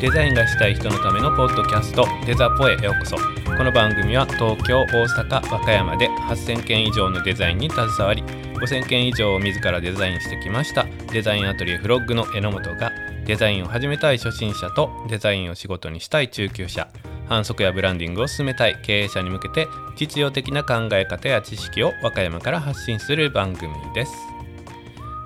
[0.00, 3.16] デザインがしたい人のためのポッドキャストデザポへようこそ。
[3.16, 12.92] この番組は東京大阪和歌山で8000件以上のデザインに携わり5000件以上を自らデザインしてきましたデザインアトリエフロッグの榎本が
[13.24, 16.88] デザインを始めたい初心者とデザインを仕事にしたい中級者
[17.26, 24.27] 反則やブランディングを進めたい経営者に向けて実用的な考え方や知識を和歌山から発信する番組です。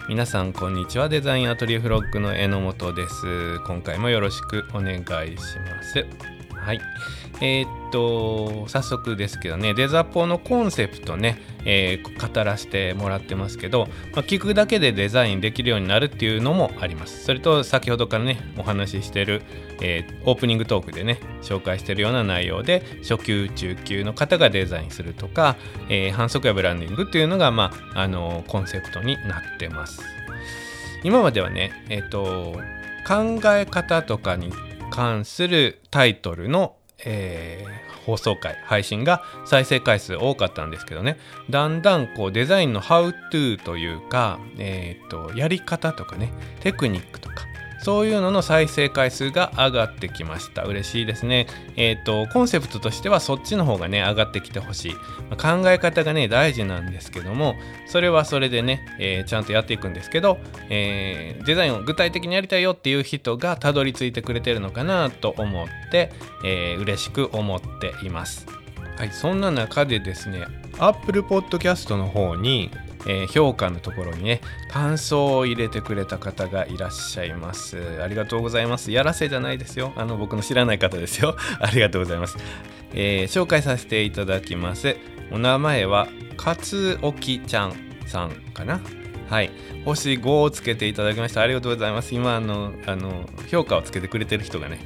[0.09, 1.09] 皆さんこんにちは。
[1.09, 3.61] デザインアトリエフロッグの榎本です。
[3.61, 6.05] 今回もよろしくお願いします。
[6.55, 6.80] はい。
[7.41, 17.24] えー、っと早速ですけどねデザポのコンセプトね、えー、語らせてもらってますけど、まあ、聞くだけでデザインできるようになるっていうのもあります。
[17.24, 19.42] それと先ほどからねお話ししてる、
[19.80, 25.56] えー、オープニングトークでね紹介してるような内容で初級中級の方がデザインするとか、
[25.88, 30.03] え、反則やブランディングっていうのが、まあ、あのコンセプトになってます。
[31.05, 32.56] 今まではねえっ、と
[33.06, 34.53] 考え方とかに
[34.91, 41.19] 関するタイトルのえー、放送回配信が再生回数多かったんですけどね。
[41.50, 47.47] だんだんこうデザインのハウトゥーというか、えーと、やり方とかねテクニックとか
[47.83, 50.62] そういうのの再生回数が上がってきました。
[50.62, 51.48] 嬉しいですね。
[51.77, 54.94] えっ、ー、とコンセプトとしてはそっちの方がね上がってきてほしい、
[55.30, 60.38] まあ、考え方がね大事なんですけどもそれはそれでね、えー、ちゃんとやっていくんですけど、
[60.70, 66.12] えー、デザインを具体的にやりたいよっていう人がたどり着いてくれてるのかなと思って、
[66.44, 68.47] えー、嬉しく思っています。
[68.97, 70.47] はいそんな中でですね
[70.78, 72.70] Apple Podcast の方に
[73.06, 78.00] えー、評価のところにね感想を入れてくれた方がいらっしゃいます。
[78.03, 78.91] ありがとうございます。
[78.91, 79.92] やらせじゃないですよ。
[79.97, 81.36] あの僕の知らない方ですよ。
[81.61, 82.36] ありがとうございます、
[82.94, 84.97] えー、紹介させていただきます。
[85.31, 87.75] お名前はかつおきちゃん
[88.06, 88.81] さんかな。
[89.28, 89.50] はい。
[89.84, 91.41] 星5をつけていただきました。
[91.41, 92.15] ありがとうございます。
[92.15, 94.78] 今あのあの評価をつけてくれてる人がね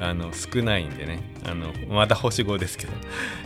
[0.00, 1.20] あの少ないんでね。
[1.44, 2.92] あのまだ星5ですけど。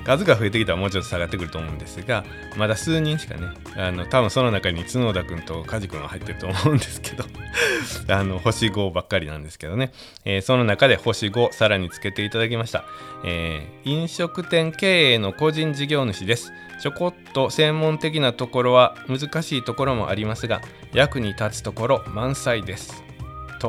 [0.05, 2.25] 数が増えてきたらもうちょっと下がってくると思うんですが
[2.57, 7.25] まだ数人しかねあの多分その中に角田君と梶君は入ってると思うんですけど。
[8.09, 9.93] あの星5ばっかりなんですけどね、
[10.25, 12.85] えー、その中で星5さらにつけていただきました、
[13.25, 16.53] えー、飲食店経営の個人事業主です。
[16.83, 20.61] ちょこっと専門的なところは難しいところもありますが
[20.93, 23.04] 役に立つところ満載です。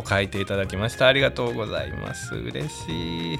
[0.01, 1.07] と書いていただきました。
[1.07, 2.35] ありがとうございます。
[2.35, 3.39] 嬉しい。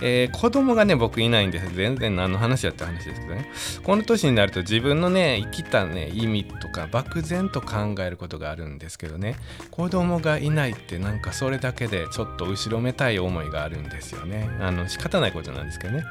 [0.00, 1.74] えー、子供がね僕いないんです。
[1.74, 3.50] 全然何の話やって話ですけどね。
[3.84, 9.36] この年になると自分のね生きたね意味とか漠然と考えることがあるんですけどね。
[9.70, 14.48] 子供がいないってなんかそれだけでちょっと後ろめたい思いがあるんですよね。
[14.60, 16.04] あの仕方ないことなんですけどね。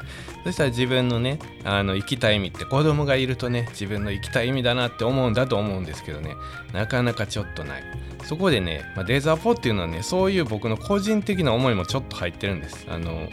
[0.44, 6.36] そしたら自分のねあの生きた意味って子供がいるとね自分の生きた意味だなって思うんだと思うんですけどね。
[6.74, 7.84] なかなかちょっとない。
[8.25, 12.86] そこでね、まあ、デザポっていうのはねそういう僕の個人的な思いもちょっと入ってるんです。
[12.90, 13.28] あの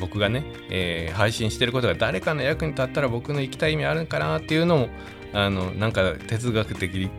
[0.00, 4.88] 僕がね、えー、配信してることが誰かの役に立ったら僕の生きたい意味あるんかなっていうのも
[5.32, 7.10] あのなんか哲学的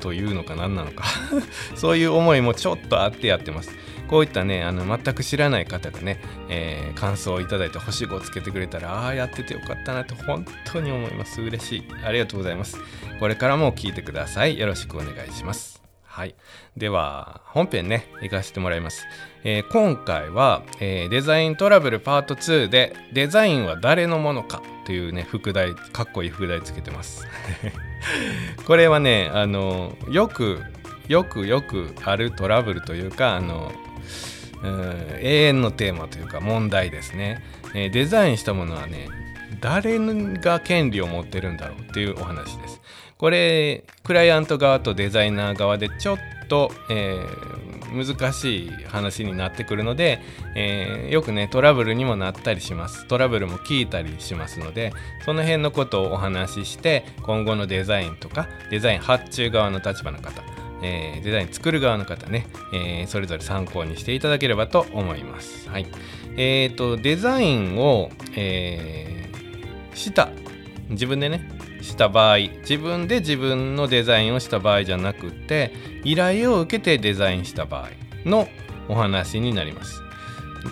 [0.00, 1.04] というのか何なのか。
[1.76, 3.70] そういう思いもちょっとあってやってます。
[4.08, 11.40] こういったねあの全く知らない方がね、えー、感想をいただいて星5をつけてくれたらああやっててよかったなって本当に思います。
[11.40, 11.84] 嬉しい。
[12.04, 12.78] ありがとうございます。
[13.20, 14.58] これからも聞いてください。
[14.58, 15.79] よろしくお願いします。
[16.10, 16.34] はい。
[16.76, 19.04] では、本編ね、行かせてもらいます。
[19.44, 27.28] えー、今回は、えー、デザイントラブルパート2で、デザインは誰のものかというね、副題、かっこいい副題つけてます。
[28.66, 30.60] これはね、あの、よく、
[31.06, 33.72] よくよくあるトラブルというか、あの、
[34.62, 37.42] 永遠のテーマというか問題ですね、
[37.74, 39.08] えー、デザインしたものはね
[39.60, 42.79] 誰が権利を持ってるんだろうっていうお話です
[43.20, 50.22] これクライアント側とデザイナー側でちょっと、えー、難しい話になってくるので、
[50.56, 54.94] えー、よくねトラブルにもなったりしますトラブルも聞いたりしますので
[55.26, 60.42] その辺のことをお話しして今後のデザインとかデザイン発注側の立場の方
[60.82, 65.68] えー、デザイン作る側の方ね、えー、それぞれ参考にしていただければと思います。
[65.68, 65.86] はい。
[66.38, 69.28] え、ー、と、デザインを、え
[69.94, 70.30] した
[70.88, 75.72] 自分でねした場合自分で自分のデザインをした場合じゃなくて
[76.04, 77.88] 依頼を受けてデザインした場合
[78.28, 78.48] の
[78.88, 80.02] お話になります。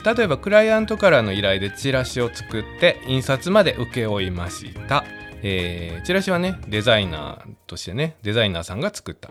[0.04, 5.02] 例えばクライアントからの依頼でチラシを作って印刷まで請け負いました、
[5.42, 9.30] えー、チラシはねデザイナーとしてねデザイナーさんが作った。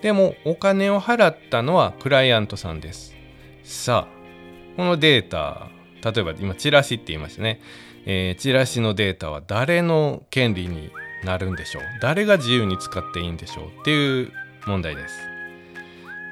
[0.00, 3.14] でもお金を払ったのはクライアントさんです。
[3.62, 5.68] さあこのデータ
[6.02, 7.60] 例えば今チラシって言いましたね。
[8.04, 10.90] えー、チラシのデータは誰の権利に
[11.24, 11.82] なるんでしょう。
[12.00, 14.32] 誰が自由に使っていいんでしょうっていう
[14.66, 15.14] 問題です。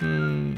[0.03, 0.57] うん。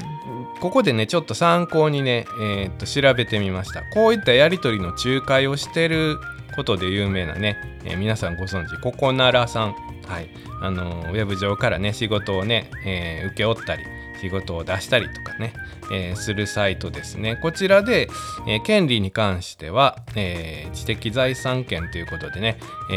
[0.59, 3.83] ここでねちょっと参考にね、えー、っと調べてみました。
[3.93, 6.19] こういったやり取りの仲介をしてる
[6.55, 9.75] ことで有名なね、えー、皆さんご存知ここならさん。
[10.07, 10.29] はい。
[10.61, 13.83] あのウェブ上からね仕事をね、えー、請け負ったり
[14.23, 15.53] 仕事を出したりとかね、
[15.91, 17.35] えー、するサイトですね。
[17.35, 18.07] こちらで、
[18.47, 22.57] えー、権利に関しては、えー、知的財産権ということでね、
[22.89, 22.95] え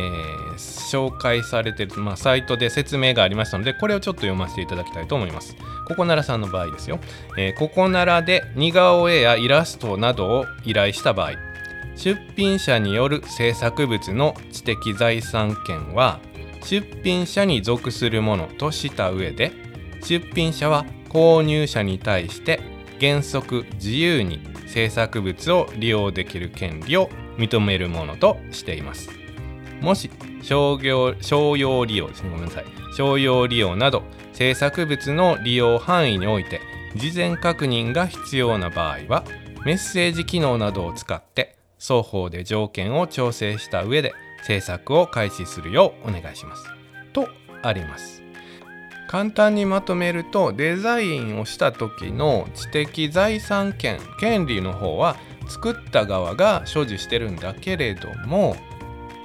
[0.56, 5.56] 紹介されてる、まあ、サイトで説明がありましたので、これをちょっと読ませていただきたいと思います。
[5.88, 7.00] ここならさんの場合ですよ。
[7.37, 11.32] えここならで似顔絵やイラストなどを依頼した場合、
[11.96, 16.20] 出品者による制作物の知的財産権は
[16.62, 19.52] 出品者に属するものとした上で
[20.02, 20.84] 出品者は
[21.16, 22.60] 購入者に対して
[23.00, 27.08] 原則自由に制作物を利用できる権利を
[27.38, 29.08] 認めるものとしています。
[29.80, 30.10] もし
[30.42, 32.64] 商業商用利用ですねごめんなさい
[32.94, 34.02] 商用利用など
[34.34, 36.60] 制作物の利用範囲において
[36.96, 39.24] 事前確認が必要な場合は
[39.64, 44.12] メッセージ機能などを使って双方で条件を調整した上で
[44.42, 46.64] 制作を開始するようお願いします。
[47.14, 47.26] と
[47.62, 48.15] あります。
[49.08, 55.17] 簡単にまとめるとデザインをした時の知的財産権権利の方は
[55.49, 58.56] 作った側が所持してるんだけれども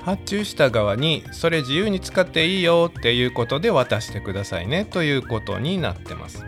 [0.03, 6.43] 発注した側にそれ自由に使っていいよっていうことで渡してくださいねということになってます。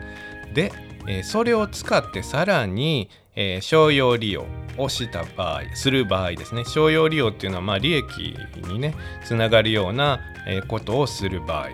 [0.53, 0.71] で、
[1.07, 4.45] え、それを使ってさらに、え、商用利用
[4.77, 8.35] をした場合する場合ですね商用利用っていうのはまあ利益
[8.67, 10.19] にねつながるような、
[10.67, 11.69] ことをする場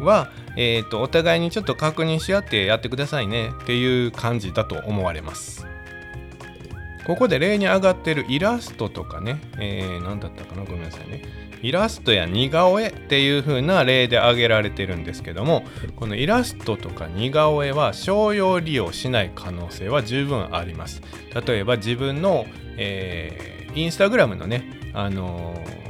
[0.00, 5.66] 合は、えーと、お互いにちょっと確認し合ってやってくださいねっていう感じだと思われます。
[7.06, 10.64] ここで例に上がってるイラストとかね、えー、何だったかな？
[10.64, 11.22] ごめんなさいね。
[11.62, 15.64] イラストや似顔絵っていう風な例で挙げられてるんですけども、
[15.96, 21.02] このイラストとか似顔絵は商用利用しない可能性は十分あります。
[21.46, 22.46] 例えば自分の、
[22.76, 25.81] えー、インスタグラムのね、あのー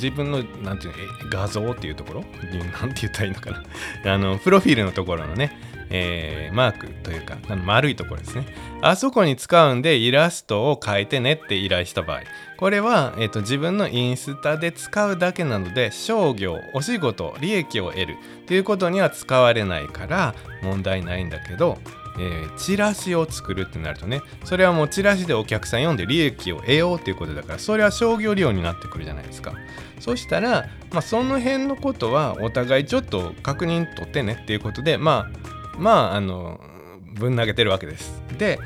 [0.00, 2.20] 自分のなんていうの画像っていうところ？
[2.80, 3.62] なんて言ったらいいのかな？
[4.14, 5.56] あのプロフィールのところのね、
[5.90, 8.46] えー、マークというかあの丸いところですね。
[8.80, 12.20] あそこに使うんでイラストを描いてねって依頼した場合。
[12.58, 18.16] これは、えーと、自分のインスタで使うだけなので商業お仕事利益を得る
[18.46, 21.78] ということには使われないから問題ないんだけど
[22.18, 29.52] えー、チラシを作るってなるとねそれはもうチラシでお客さん読んで利益を得ようっていうことだからそれは商業利用になってくるじゃないですか。
[30.00, 35.30] そしたら、まあ、その辺のことはお互いちょっと確認取ってねっていうことでま
[35.74, 36.60] あまああの
[37.14, 38.22] ぶん投げてるわけです。
[38.38, 38.58] で、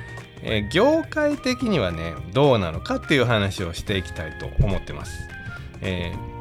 [0.43, 5.13] えー、業界的にはねどうなのかっていう話をしていきたいと思ってます、
[5.81, 6.32] えー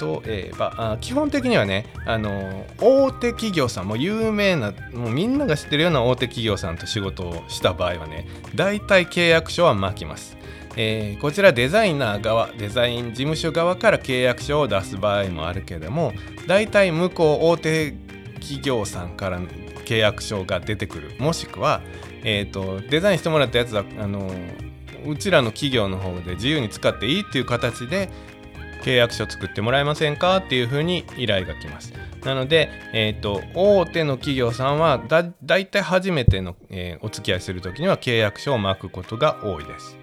[0.00, 10.36] 例えば基本的にはねあの大手企業さんも有名なもうみんなが知ってるような大手企業さんと仕事をした場合はね大体契約書は巻きます。
[10.76, 16.12] えー、こちらデザイナー側デザイン事務所側から契約書を出す場合もあるけども
[16.48, 17.92] 大体向こう大手
[18.40, 19.40] 企業さんから
[19.84, 21.80] 契約書が出てくるもしくは、
[22.24, 24.30] えーと、デザインしてもらったやつはあの
[25.06, 28.08] うちらの企業の方で自由に使っていいっていう形で
[28.84, 31.94] 契約書作ってもらえませんかっていうふうに依頼が来ます。
[32.22, 39.96] なので、えーと、大手の企業さんはだだいたい初めての、えー、お付き合いする時には契約書を巻くことが多いです。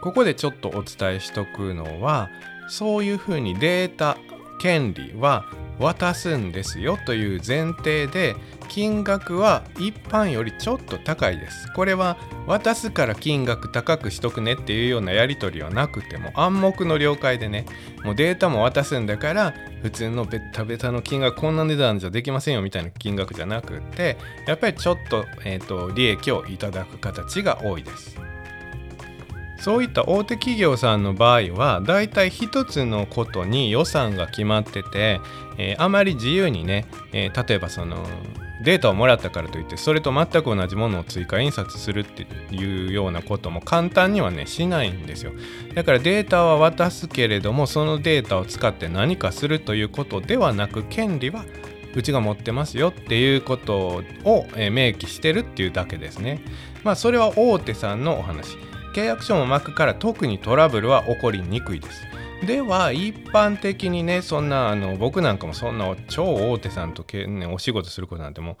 [0.00, 2.28] ここでちょっとお伝えしとくのは
[2.68, 4.16] そういうふうにデータ
[4.58, 5.44] 権利は
[5.78, 8.34] 渡すんですよという前提で
[8.68, 11.70] 金額は一般よりちょっと高いです。
[11.74, 17.66] これは渡すから金額高くしとくねっていうようなやり取りはなくても暗黙の了解でね
[18.04, 28.16] もうデータも渡すんだから普通のベタベタの金額こんな値段じゃできませんよみたいな金額じゃなくてやっぱりちょっと,、えーと利益をいただく形が多いです。
[29.58, 35.20] そういった大手企業さんの場合はだいたい一つのことに予算が決まってて、
[35.58, 38.06] えー、あまり自由にね、えー、例えばその
[38.62, 45.32] データをもらったからといってそれと全く同じものを追加印刷するっていうようなことも簡単にはねしないんですよ。
[45.74, 51.44] だからデータは渡すけれどもそのデータを使って何かするということではなく権利は
[51.94, 56.40] うちが持ってますよっていうことを明記してるっていうだけですね。
[56.82, 58.56] まあそれは大手さんのお話。
[58.96, 62.06] 契約書も巻くから特にトラブルは起こりにくいです。
[62.46, 68.56] では一般的にねそんなあの僕なんかもそんな超大手さんとけ、ね、お仕事することなんても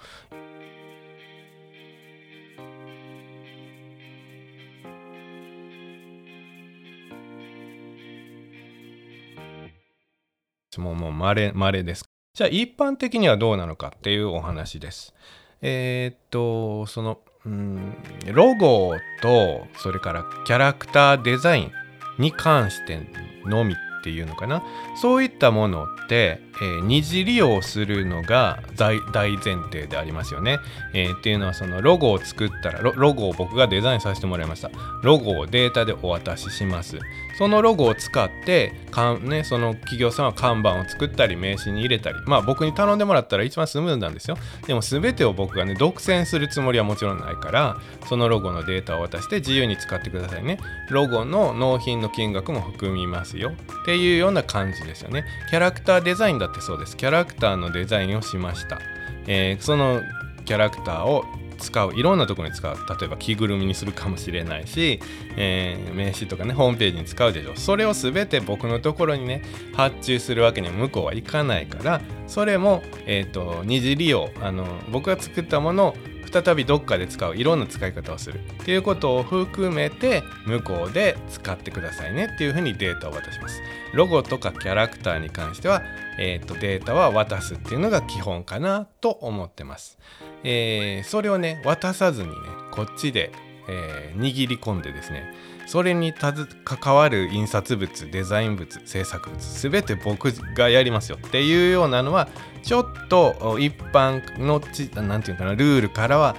[10.76, 12.04] うもうもう稀稀です。
[12.34, 15.14] じゃあ一般的にはどうなのかっていうお話です。
[15.62, 17.94] えー、っとそのうん。
[18.32, 21.72] ロゴとそれからキャラクターデザイン
[22.18, 23.00] に関して
[23.44, 24.62] のみっていうのかな。
[25.00, 29.00] そういったものって、えー、二次利用するのが大
[29.36, 30.58] 前提でありますよね、
[30.94, 34.70] えー、っていうのはそのロゴを作ったらロゴを僕がデザインさせてもらいました。
[35.02, 36.98] ロゴをデータでお渡しします。
[37.38, 42.16] そのロゴを使ってかん、ね、その企業さんは看板を作ったり名刺に入れたり。
[42.26, 44.36] まあ僕に頼んでもらったら一番スムーズなんですよ。
[44.66, 47.76] でも全てを僕がね独占するつもりはもちろんないから
[48.08, 50.58] そのロゴのデータを渡して自由に使ってくださいね。
[50.90, 53.52] ロゴの納品の金額も含みますよ。
[53.82, 55.24] っていうような感じですよね。
[55.50, 56.96] キャラクターデザインだってそうです。
[56.96, 58.80] キャラクターのデザインをしました、
[59.26, 60.00] えー、その
[60.44, 61.24] キャラクターを
[61.56, 62.76] 使ういろんなところに使う。
[63.00, 65.00] 例えば着ぐるみにするかもしれないし、
[65.36, 67.52] えー、名刺とかねホームページに使うでしょ。
[67.52, 69.42] うそれを全て僕のところにね
[69.74, 74.30] 発注するわけには向こうはいかないからそれも、えーと、二次利用。
[74.40, 75.96] あの僕が作ったものを
[76.32, 78.40] 再びどっかで使ういろんな使い方をする。
[78.40, 82.28] っていうことを含めて向こうで使ってくださいね。
[82.34, 83.60] っていうふうにデータを渡します。
[83.94, 85.82] ロゴとかキャラクターに関しては、
[86.18, 89.98] えーと、データは渡すっていうのが基本かなと思ってます、
[90.44, 92.34] えー、それをね渡さずにね
[92.70, 93.32] こっちで、
[93.68, 95.32] えー、握り込んでですね
[95.66, 101.18] それに関わる印刷物デザイン物制作物全て僕がやりますよ。
[101.18, 102.28] っていうようなのは
[102.62, 106.36] ちょっと一般のちなんていうかなルールからは、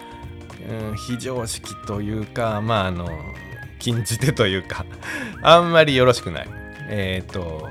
[0.70, 3.10] うん、非常識というかまああの
[3.80, 4.86] 禁じ手というか
[5.42, 6.48] あんまりよろしくない。
[6.90, 7.68] えっ、ー、と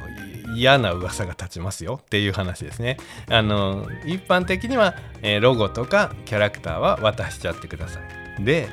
[0.55, 2.97] 嫌な噂が立ちますよっていう話ですね。
[3.29, 8.45] あの一般的には、えー、ロゴとかキャラクターは渡しちゃってください。
[8.45, 8.69] で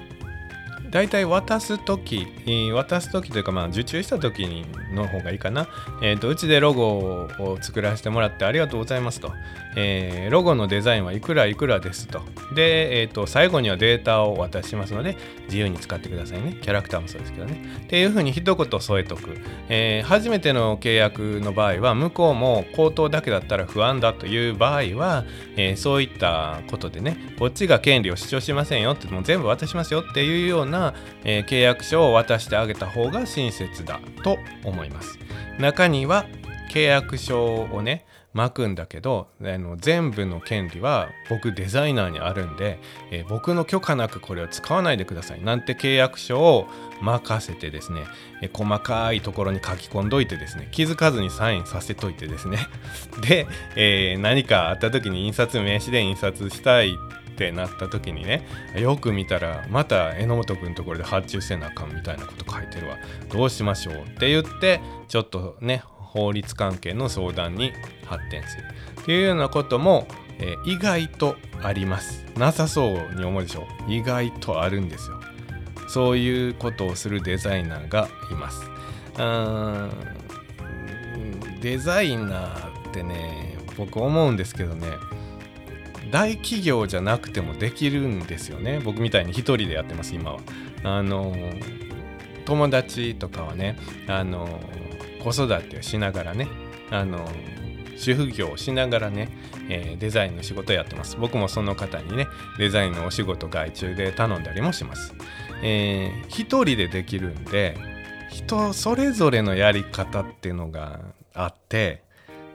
[0.93, 2.27] 大体渡す時
[2.71, 5.67] 渡す時というかまあ受注した時にの方がいいかな、
[6.03, 9.31] えーと、うちでロゴを作らせてもらってありがとうございますと、
[9.75, 12.21] えー、ロゴのデザインはいくらいくらですと。
[12.53, 16.57] で、えーと、最後にはデータを渡しますので自由に使ってくださいね。
[16.62, 17.63] キャラクターもそうですけどね。
[17.83, 19.38] っていうふうに一言添えとく、
[19.69, 30.83] えー、初めての契約の場合は向こうも口頭だけだったら不安だという場合は、えー、そういったことでねこっちが権利を主張しませんよってもう全部渡しますよっていうような
[31.24, 35.20] えー、契約書を渡してあげた方が親切だと思います。
[35.60, 36.25] 中には
[36.72, 42.80] 契約書をね巻くんだけどあの全部の権利は僕デザイナーにあるんで、
[43.12, 46.68] えー、僕の許可なくこれを使わないでくださいなんて契約書を
[47.02, 48.06] 任せてですね、
[48.42, 52.58] えー、細かいところに書き込んどいてですね気づかずにサインさせといてですね
[53.22, 56.98] で、えー、何かあった時に印刷名刺で印刷したい
[57.34, 62.98] ってなった時にねよく見たらまた榎本君のところで発注せなあかんみたいなこと書いてるわ。
[63.32, 67.74] どうしましょうって言ってちょっとね法律関係の相談に
[68.06, 68.63] 発展する。
[69.02, 72.24] っていうようなことも、えー、意外とあります。
[72.38, 73.68] なさそうに思うでしょ？
[73.88, 75.20] う意外とあるんですよ。
[75.90, 78.70] そういうことをするデザイナーがいます。
[79.20, 79.90] うん
[81.62, 84.88] デザイナーってね僕思うんですけどね。
[86.13, 88.79] 大企業じゃなくてもできるんですよね。
[88.79, 90.39] 僕みたいに一人でやってます今は。
[90.84, 91.36] あの
[92.46, 94.60] 友達とかはねあの
[95.24, 96.48] 子育てをしながらね
[96.91, 97.27] あの
[97.98, 99.29] 主婦業をしながらね、
[99.70, 101.17] えー、デザインの仕事をやってます。
[101.17, 102.27] 僕もその方にね
[102.60, 105.15] デザインのお仕事外注で頼んだりもします、
[105.63, 107.75] えー、一人でできるんで
[108.29, 111.00] 人それぞれのやり方っていうのが
[111.34, 112.03] あって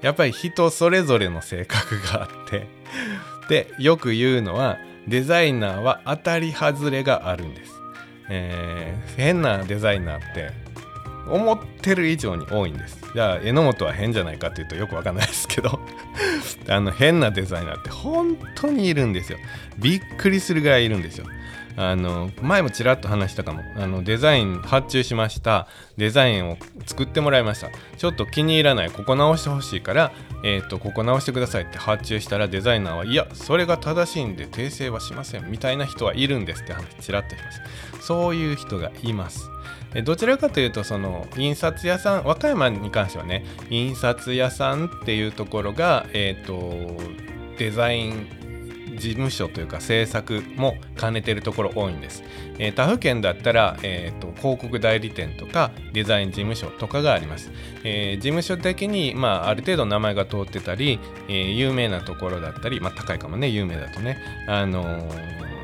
[0.00, 2.69] やっぱり人それぞれの性格があって
[3.49, 7.73] でよく言うのはデザイナーは当たり外れがあるんです、
[8.28, 10.52] えー、変なデザイナーって
[11.28, 12.99] 思ってる以上に多いんです。
[13.14, 15.78] じゃあ榎本は変じゃないかっていうとよくわかんないですけど。
[16.69, 19.38] あの変なデザイナーって本当にいるんですよ。
[19.78, 21.26] びっくりするぐらいいるんですよ。
[21.81, 23.63] あの前もちらっと話したかも。
[23.77, 25.69] あのデザイン発注しました。
[25.97, 27.69] デザインを作ってもらいました。
[27.97, 37.59] ちょっと気に入らないここ直してほしいから、えーと、ここ直してくださいって発注したらデザイナーはいやそれが正しいんで訂正はしませんみたいな人はいるんですって話ちらっとしまし
[37.95, 39.49] たそういう人がいます。
[40.05, 47.01] どちらかというとその印刷屋さん和歌山に関してはね印刷屋さんっていうところがえっ、ー、と
[47.57, 48.27] デザイン
[48.99, 52.23] 事務所というか制作も兼ねてるところ多いんです。
[52.59, 57.50] えー、他府県だったら、えーと、広告代理店とかデザイン事務所とかがあります。
[57.85, 65.09] えー、事務所的に、まあ、ある程度名前が通ってたり、えー、有名なところだったり、まあ、高いかもね有名だとね、あの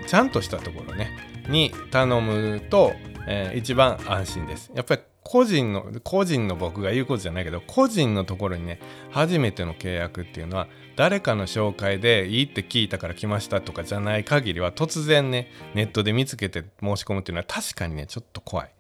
[0.07, 1.11] ちゃんとしたところね
[1.49, 2.93] に頼むと、
[3.27, 4.71] え一番安心です。
[4.75, 8.79] やっぱり個人の個人の僕が言うことじゃないけど個人のところにね
[9.11, 18.71] 初めての契約っていうのは誰かの紹介でいいって聞いたから来ましたとかじゃない限りは突然ねネットで見つけて申し込むっていうのは確かにねちょっと怖い。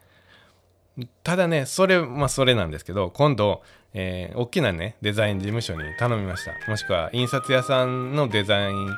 [1.24, 3.62] ただねそれまあそれなんですけど今度、
[3.94, 6.52] えー、大きなねデザイン事務所に頼みました。
[6.70, 8.88] もしくは印刷屋さんのデザイン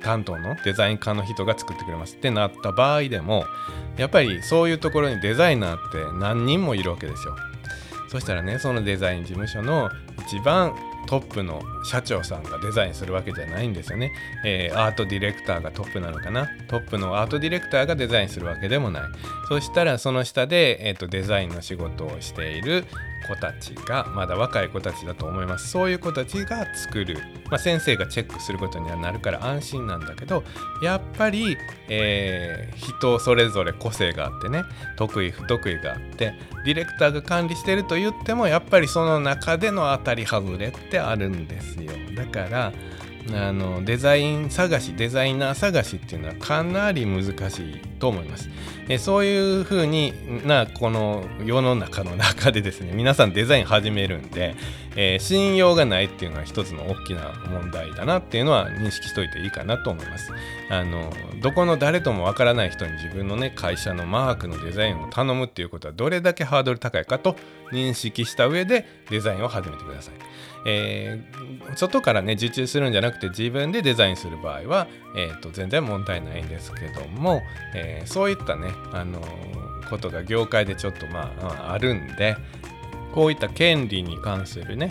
[0.00, 3.44] 担当のデザイン科の人が作ってくれますってなった場合でも
[3.96, 7.36] やっぱりそういうところにデザイナーって何人もいるわけですよ。
[8.08, 9.90] そしたらねそのデザイン事務所の
[10.26, 10.74] 一番
[11.06, 14.12] トップの社長さんがデザインするわけじゃないんですよね、
[14.44, 16.48] えー、アートディレクターがトップなのかな。
[16.68, 19.02] トップのアートディレクターがデザインするわけでもない。
[19.48, 22.84] そしたらその下で、えーと、デザインの仕事をしている
[23.26, 25.68] 子たちがまだ若い子たちだと思います。
[25.68, 27.18] そういう子たちが作る、
[27.50, 30.44] まあ、先生がチェックすることにはなるから安心なんだけど
[30.82, 31.56] やっぱり、
[31.88, 34.64] えー、人それぞれ個性があってね
[34.96, 36.34] 得意不得意があって
[36.64, 41.92] ディレクターが管理してると言ってもやっぱりその中での当たり外れってあるんですよ。
[42.14, 42.72] だから
[43.34, 48.48] あのデザイン探しデザイナー探しっていうのはかなり難しいと思います。
[48.88, 50.14] えそういうふうに
[50.46, 54.54] なこの世の中の中でですね皆さんデザイン始めるんで、
[54.96, 60.32] えー、信用がないっていうのは一つの大きな問題だなっていうのは認識しといていいかなと思います。
[60.70, 67.36] あのどこの誰ともわからない人に自分のね会社のマークのデザインを頼むっていうことはどれだけハードル高いかと
[67.72, 70.14] 認識した上でデザインを始めてください。
[70.64, 77.42] えー、外からね受注するんじゃなくて自分でデザインする場合は、えーと、全然問題ないんですけども、
[77.74, 82.36] えー、そういったね、あのー、ことが業界でちょっとまああるんで
[83.12, 84.90] こういった権利に関するね、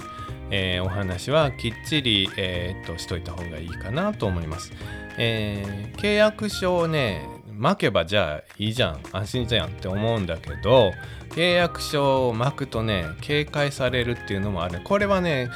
[0.49, 4.71] えー、お話はきっちり、えー、としといた方がいいかなと思います。
[5.19, 10.91] え、契約書をね巻けばじゃあいいじゃん安心じゃんって思うんだけど
[11.37, 14.81] 契約書を巻くとね警戒されるっていうのもある。
[14.83, 15.51] これはね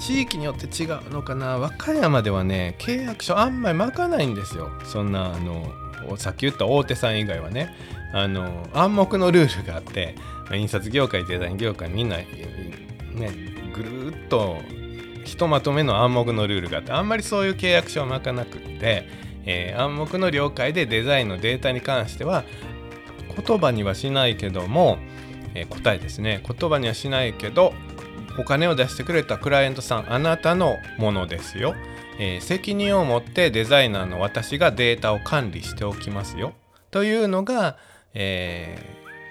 [0.00, 1.58] 地域によって違うのかな。
[1.58, 4.70] 和歌山ではね契約書あんまり巻かないんですよ。
[4.84, 5.72] そんなあの
[6.16, 7.72] さっき言った大手さん以外はね。
[8.12, 10.16] あの暗黙のルールがあって
[10.52, 12.26] 印刷業界デザイン業界みんなね
[13.72, 14.56] ぐるっと
[15.24, 19.08] ひとまとめの暗黙のルールがあってあんまりそういう契約書は巻かなくって
[19.44, 22.44] えー、暗黙の了解でデザインのデータに関しては
[23.36, 24.98] 言葉にはしないけども、
[25.54, 26.42] えー、答えですね。
[26.46, 27.72] 言葉にはしないけど
[28.38, 31.74] お金を出してくれたクライアントさんあなたのものですよ、
[32.18, 36.52] えー、責任を持ってデザイナーの私がデータを管理しておきますよ。
[36.90, 37.76] というのが、
[38.14, 38.78] え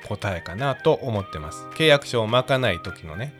[0.03, 1.65] ー、答えかなと思ってます。
[1.75, 3.33] 契約書を巻かない時のね、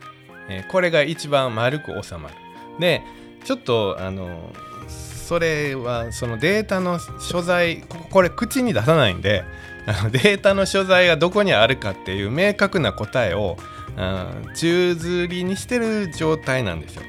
[0.50, 2.36] えこれが一番丸く収まる。
[2.80, 3.02] で
[3.43, 4.52] ちょっとあの
[4.88, 9.43] それはそのデータの所在これ口に出さないんで
[9.86, 13.58] あ のデータの所在がどこにあるかっていう明確な答えを
[14.56, 17.04] 宙づりにしてる状態なんですよ。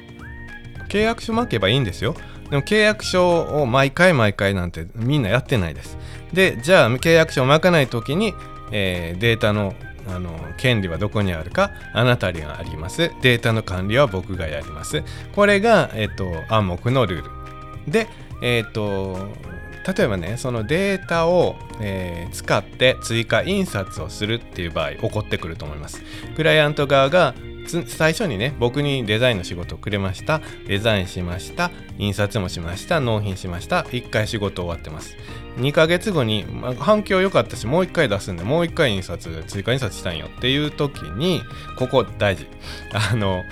[0.89, 2.15] 契約書巻けばいいんですよ。
[2.49, 5.97] でも契約書を毎回毎回なんてみんなやってないです。
[6.33, 8.33] で、じゃあ契約書を巻かない時に、
[8.71, 9.73] えー、データの
[10.05, 13.11] あの権利はどこにあるかあなたにあります。
[13.21, 15.01] データの管理は僕がやります。
[15.33, 17.91] これが、えっと、暗黙のルール。
[17.91, 18.07] で、
[18.41, 19.29] えっ、と、
[19.85, 26.01] 例えばね、そのデータを、えー、使って追加印刷をするっていう場合、起こってくると思います。
[26.35, 27.35] クライアント側が
[27.87, 30.41] 最初にね、僕にデザインの仕事をくれました。
[30.67, 31.71] デザインしました。
[31.97, 32.99] 印刷もしました。
[32.99, 33.81] 納品しました。
[33.83, 35.15] 1回仕事終わってます。
[35.57, 41.41] 2ヶ月後に、まあ、反響良かったし、もう1回出すんで、もう1回印刷、追加印刷したんよっていう時に、
[41.77, 42.47] ここ大事。
[42.93, 43.43] あの、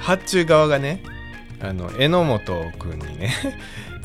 [0.00, 1.02] 発注側がね、
[1.62, 3.34] あの榎本君にね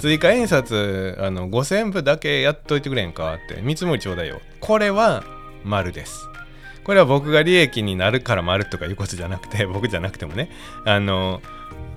[0.06, 4.40] 追加印刷あの5000部だけやっといてくれんかって見積もりちょうだいよ。
[4.60, 5.24] これは
[5.64, 6.30] 丸です。
[6.84, 10.52] これは僕が利益になるから丸とかいうことじゃなくて 僕じゃなくてもね。
[10.86, 11.42] あの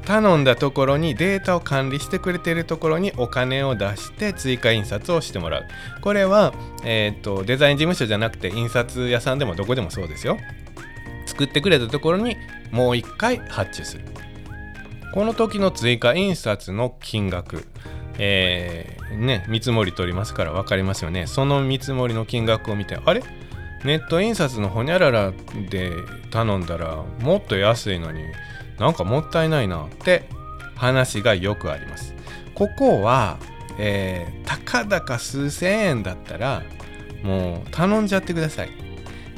[0.07, 5.64] 頼んだところにデータを管理してくれてるところにお金を出して追加印刷をしてもらう。
[6.01, 6.55] これは、
[6.87, 10.38] えーと、デザイン事務所じゃなくて印刷屋さんでもどこでもそうですよ。
[11.27, 12.38] 作ってくれたところに
[12.71, 14.05] もう一回発注する。
[15.12, 17.66] この時の追加印刷の金額、
[18.19, 21.27] えー、ね、見積もり取りますから分かりますよね。
[21.27, 23.23] その見積もりの金額を見て、あれ？
[23.85, 25.33] ネット印刷のほにゃらら
[25.71, 25.93] で
[26.33, 28.25] 頼んだらもっと安いのに
[28.77, 30.25] なんかもったいないなって
[30.75, 32.13] 話がよくあります。
[32.57, 33.39] ここは、
[33.79, 36.65] えー、たかだか数千円だったら
[37.23, 38.71] もう頼んじゃってください。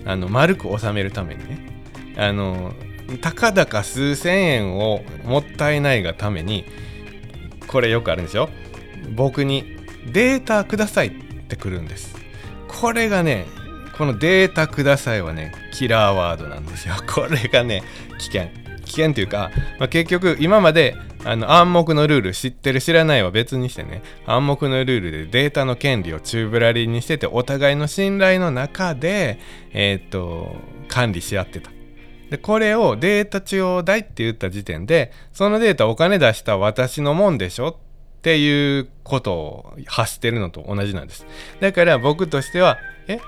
[0.06, 1.58] あの丸く収めるためにね。
[2.16, 2.72] あの
[3.20, 6.64] たかだか数千円をもったいないがために
[7.66, 8.48] これよくあるんですよ
[9.10, 9.76] 僕に
[10.12, 11.10] データくださいっ
[11.48, 12.16] てくるんです。
[12.68, 13.46] これがね
[13.98, 16.94] このデータくださいはねキラーワードなんですよ。
[17.12, 17.82] これがね
[18.18, 18.48] 危険。
[18.84, 29.38] 危険というか、まあ、結局今まであの暗黙のルール知ってる知らないは別にしてね暗黙のルールでデータの権利を宙ぶらりんにしててお互いの信頼の中で
[29.72, 30.56] えー、っと
[30.88, 31.70] 管理し合ってた。
[32.30, 37.78] でこれをデータちょうだいって言った時点でそのデータお金出した私のもんでしょ
[38.20, 41.24] っていうことを発してるのと同じなんです。
[41.58, 42.76] だから僕としては
[43.08, 43.18] え？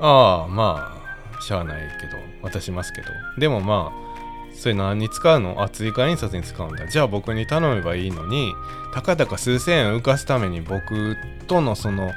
[0.00, 0.98] ああま
[1.36, 3.08] あしゃあないけど渡しますけど。
[3.36, 5.62] でもまあそれ何に使うの？
[5.62, 6.86] あ追加印刷に使うんだ。
[6.86, 8.54] じゃあ僕に頼めばいいのに
[8.94, 11.14] たかだか数千円浮かすために僕
[11.46, 12.12] とのその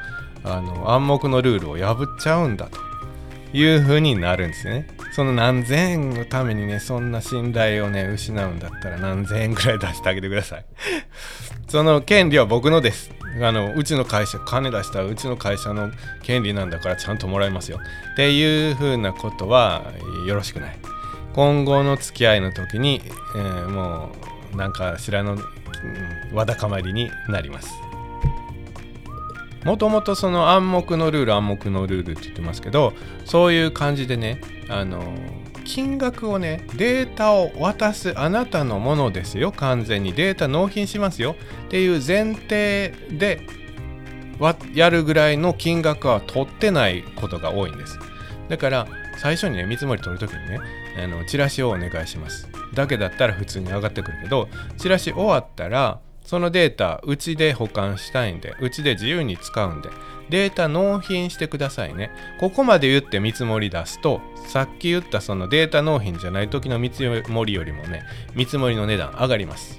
[0.45, 2.90] あの暗黙のルールを破っちゃうんだと。
[3.53, 4.87] いう風になるんですね。
[5.11, 10.65] その何千円のためにねそんな信頼をね失うんだったら何千円ぐらい出してあげてください。
[11.67, 13.11] その権利は僕のです。
[13.41, 17.79] あのうちの会社金出したらうちの会社の権利なんだからちゃんともらいますよ。
[18.13, 19.83] っていう風なことは
[20.25, 20.77] よろしくない。
[21.33, 23.01] 今後の付き合いの時に、
[23.35, 24.11] えー、も
[24.53, 27.71] うなんかしらの、うん、わだかまりになります。
[29.63, 32.93] もともとその暗黙のルール暗黙のルールって言ってますけど
[33.25, 35.01] そういう感じでねあの
[35.63, 39.51] 金額をねデータを渡すあなたのものですよ。
[39.51, 40.13] 完全に。
[40.13, 41.35] データ納品しますよ。
[41.67, 43.45] っていう前提で
[44.73, 47.99] やるぐらいの金額は取ってないことが多いんです。
[48.49, 50.59] だから最初にね見積もり取るときにね
[51.01, 52.49] あのチラシをお願いします。
[52.73, 55.99] だけだったら普通に上がってくるけどチラシ終わったら
[56.31, 59.89] そのデータうちで保管したいんでうちで自由に使うんで
[60.29, 62.09] データ納品してくださいね。
[62.39, 69.77] ここまで言って見積もり出すとさっき言ったそのデータ納品じゃない時の見積もりよりもね見積もりの値段上がります。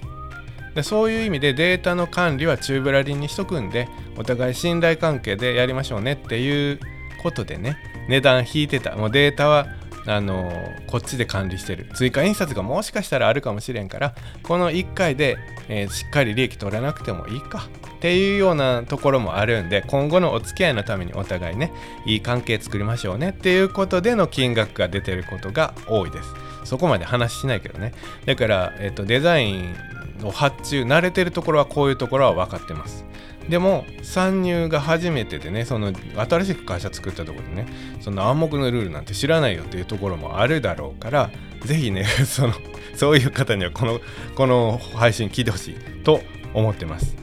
[0.74, 3.88] でそういう意味でデータの管理は宙ぶらりんにしとくんで
[4.18, 6.78] お互い信頼関係でやりましょうねっていう
[7.22, 7.78] ことでね
[8.10, 8.94] 値段引いてた。
[8.94, 9.68] もうデータは
[10.06, 10.52] あの
[10.86, 11.86] こっちで管理してる。
[11.94, 15.38] 追加印刷がもしかしたらあるかもしれんからこの1回で、
[15.68, 17.68] えー、しっかり利益取らなくてもいいか。
[17.96, 21.72] っていうようなところもあるんで今後のお付き合いのためにお互いね
[22.04, 23.30] いい関係作りましょうね。
[23.30, 26.34] っていうことでの金額が出てることが多いです。
[26.64, 27.92] そこまで話しないけどね。
[28.26, 29.74] だから、えーと、デザイン
[30.24, 33.04] を発注慣れてるところはこういうところは分かってます。
[33.48, 37.66] でも参入が初めてでねその新しく会社作ったところでね
[38.00, 41.30] その暗黙のルールなんて知らないよっていうところもあるだろうから
[41.64, 42.54] 是非ね その
[42.94, 44.00] そういう方にはこの
[44.34, 45.74] この配信聞いてほしい
[46.04, 46.22] と
[46.54, 47.16] 思ってます。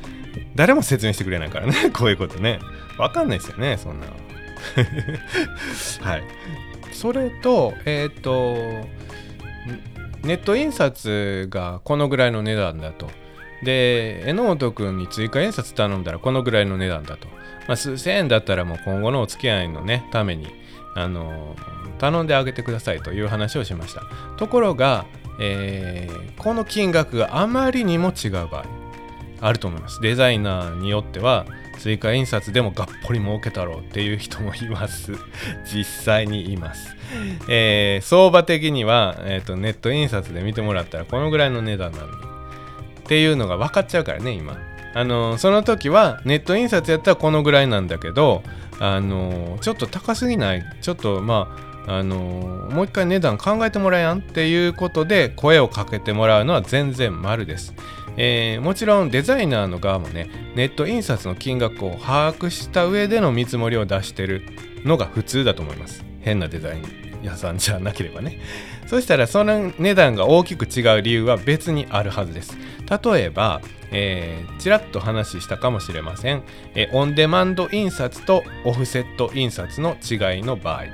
[0.55, 2.60] 誰も説明してくれないからね こういうことね。
[2.97, 4.08] わかんないですよねそんな
[6.01, 6.23] はい。
[6.91, 8.88] それとえっ、ー、と
[10.23, 13.10] ネット印刷がこのぐらいの値段だと。
[13.63, 17.28] で榎本君に追加印刷頼んだらこのぐらいの値段だと、
[17.67, 20.48] まあ、数千円だったらもう今後のお付き合いのねために
[20.95, 21.56] あの
[21.98, 24.04] 頼んであげてくださいという話をしました。
[24.38, 25.06] ところが、
[25.39, 28.65] えー、この金額があまりにも違う場合
[29.41, 30.02] あると思います。
[30.02, 31.45] デザイナーによっては
[31.78, 35.13] 追加印刷でもがっぽり儲けたろうっていう人もいます。
[35.72, 36.95] 実際にいます、
[37.48, 42.38] えー、相場的には、えーとネット印刷で見てもらったらこのぐらいの値段なのに
[43.10, 44.56] っていうのが分かっちゃうからね今。
[44.93, 48.43] あのその時はネット印刷やったらこのぐらいなんだけど
[48.80, 50.63] あのちょっと高すぎない？
[50.82, 52.17] ちょっとまああの
[52.72, 54.19] もう一回値段考えてもらえやん？
[54.19, 57.74] っていうことで声をかけてもらうのは全然丸です、
[58.15, 64.43] えー、もちろんデザイナーの側もねネット印刷の金額を把握した上での見積もりを出してる
[64.86, 66.06] のが普通だと思います。
[66.22, 66.84] 変なデザイン
[67.24, 68.39] 屋さんじゃなければね。
[68.86, 72.58] そしたらその値段が大きく違う理由は別にあるはずです。
[72.89, 76.43] 例えば、えー、ちらっと話したかもしれません、
[76.75, 80.86] えー、オンデマンド印刷とオフセット印刷の違いの場合、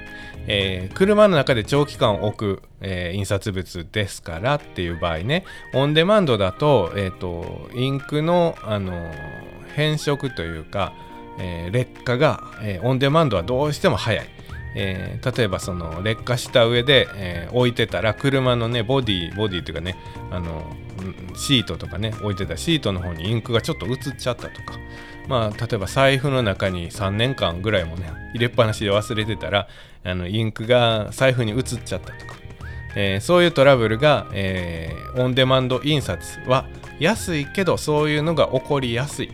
[0.48, 5.44] えー、車の中で長期間置く、えー、印刷物ですからっていう場合ね。
[5.74, 9.12] オンデマンドだと,、えーと、インクの、あのー、
[9.74, 10.94] 変色というか、
[11.40, 14.35] えー、劣化が、えー、オンデマンドはどうしても早い。
[14.76, 19.96] えー、例えばその劣化した上で、えー、置いてたら車のねボディボディっていうかね
[20.32, 20.64] あの
[21.36, 24.78] シートとかね置いてたシートの方にインクがちょっと移っちゃったとか。
[25.28, 29.68] まあ例えば財布の中に3年間ぐらいもね入れっぱなしで忘れてたら
[30.04, 32.36] あのインクが財布に移っちゃったとか、
[32.96, 36.68] えー、そういうトラブルが、えオンデマンド印刷は
[37.00, 39.32] 安いけどそういうのが起こりやすい。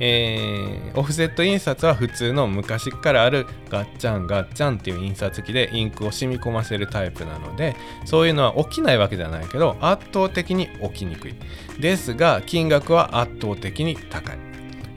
[0.00, 11.34] えー、オフセット印刷は普通の昔からあるガッチャンガッチャンっていう印刷機でインクを染み込ませるタイプなのでそういうのは起きないわけじゃないけど圧倒的に起きにくい。
[11.80, 14.38] ですが金額は圧倒的に高い、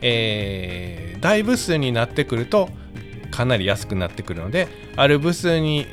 [0.01, 2.69] えー、大部数になってくると
[3.31, 5.85] かなり安くなってくるのである部数に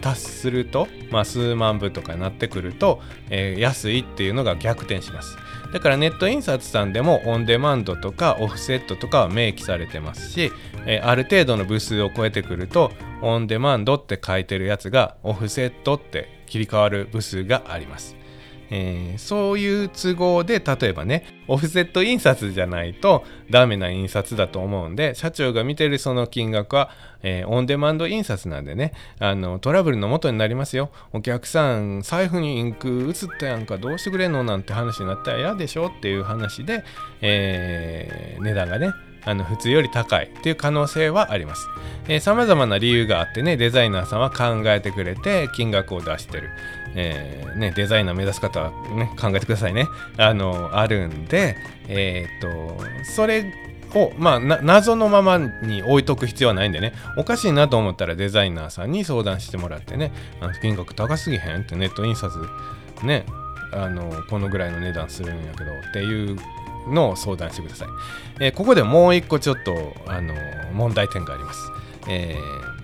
[0.00, 5.36] 達すると、まあ、数万部とかになってくると、えー、安いっていうのが逆転します。
[5.76, 10.50] だからネット印刷さんでもオンデマンドとかオフセットとかは明記されてますし、
[10.86, 18.16] え、ある程度の部数を超えてくるとオンデマンドって書いてるやつがオフセットって切り替わる部数があります。
[18.70, 26.90] えー、そういう都合で例えばねオフセット印刷じゃないとダメな印刷だと思うんで社長が見てるその金額は、
[27.22, 36.84] えー、オンデマンド印刷なんでねあのトラブルの元になりますよお客さん財布にインク移ったやんかどうしてくれんのなんて話になったら嫌でしょっていう話で、
[37.20, 38.92] えー、値段がね
[39.26, 41.68] あの普通より高いっていう可能性はあります。
[42.20, 46.50] さまざまな理由があってねデザイナーさんは考えてくれて金額を出してる。
[46.96, 49.86] えー、ね、デザイナー目指す方は、ね、考えてくださいね。
[50.16, 51.56] あの、あるんで、
[51.88, 53.52] えー、っと、それ
[53.94, 62.38] を、まあ、謎のままに置いとく必要はないんでね、おかしいなと思ったらデザイナーさんに相談してもらってね、あの金額高すぎへんってネット印刷、
[63.04, 63.26] ね、
[63.72, 66.38] あの、このぐらいの値段するんやけどっていう
[66.88, 67.88] のを相談してください。
[68.40, 70.34] えー、ここでもう一個ちょっと、あの、
[70.72, 71.70] 問題点があります。
[72.08, 72.75] えー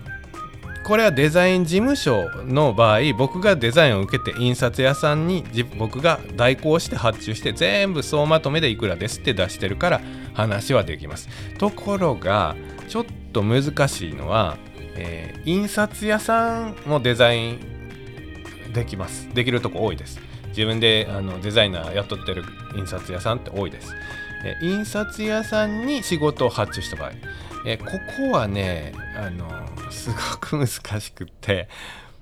[0.83, 5.43] これはデザイン事務所の場合僕がデザインを受けて印刷屋さんに
[5.77, 10.01] 僕が代行して発注して全部総まとめでいくらですって出してるから
[10.33, 11.29] 話はできます。
[11.57, 12.55] ところが
[12.89, 14.57] ちょっと難しいのは、
[14.95, 17.59] えー、印刷屋さんもデザイン
[18.73, 19.29] できます。
[19.33, 20.33] できるとこ多いです。
[20.53, 22.43] 自分であのデザイナー雇ってる
[22.75, 23.93] 印刷屋さんって多いです、
[24.45, 27.11] えー、印刷屋さんに仕事を発注した場合、
[27.65, 27.85] えー、こ
[28.31, 29.47] こはねあの
[29.89, 31.67] すごく難しくって。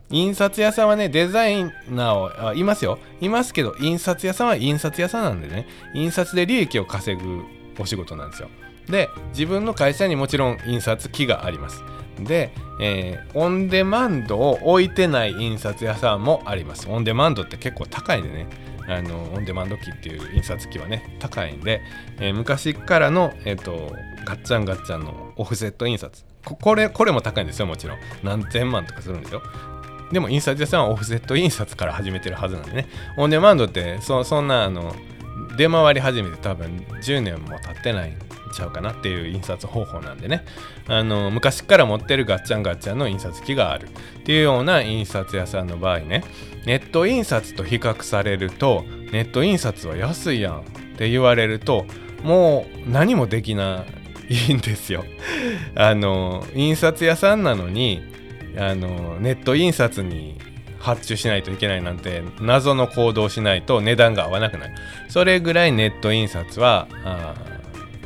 [0.10, 3.00] 印刷屋さんはねデザイナーをあいますよ。
[3.22, 5.68] いますけど印刷屋さんは印刷屋さんなんでね。
[5.94, 7.44] 印刷で利益を稼ぐ
[7.80, 8.50] お仕事なんですよ。
[8.88, 11.84] で自分の会社にもちろん印刷機があります。
[12.20, 16.90] で、えー、オンデマンドを置いてない印刷屋さんもあります。
[16.90, 18.48] オンデマンドって結構高いんでね。
[18.88, 21.82] あのオンデマンド機っていう印刷機はね高いんで、
[22.20, 23.96] えー、昔からの、えーと、
[24.26, 26.31] ガッチャンガッチャンのオフセット印刷。
[26.44, 27.98] これこれも高いんですよもちろん。
[28.24, 29.42] 何千万とかするんですよ
[30.12, 32.88] でも印刷屋さんはオフセット印刷から始めてるはずなんでね。
[33.18, 34.94] オンデマンドってそそんなあの
[35.58, 38.18] 出回り始めて多分10年も経ってないん
[38.54, 40.44] ちゃうかなっていう印刷方法なんでね。
[40.88, 43.88] あの昔から持ってるガッチャンガッチャンの印刷機がある。
[43.88, 46.24] っていうような印刷屋さんの場合ね
[46.66, 50.64] ネット印刷と比較されるとネット印刷は安いやんっ
[50.98, 51.86] て言われると
[52.24, 54.01] もう何もできない
[54.32, 55.04] いいんですよ。
[55.76, 58.02] あの印刷屋さんなのに
[58.58, 60.40] あのネット印刷に
[60.80, 64.74] 発注しないといけないなんて謎の行動しないと値段が合わなくなる。
[65.10, 66.88] それぐらいネット印刷は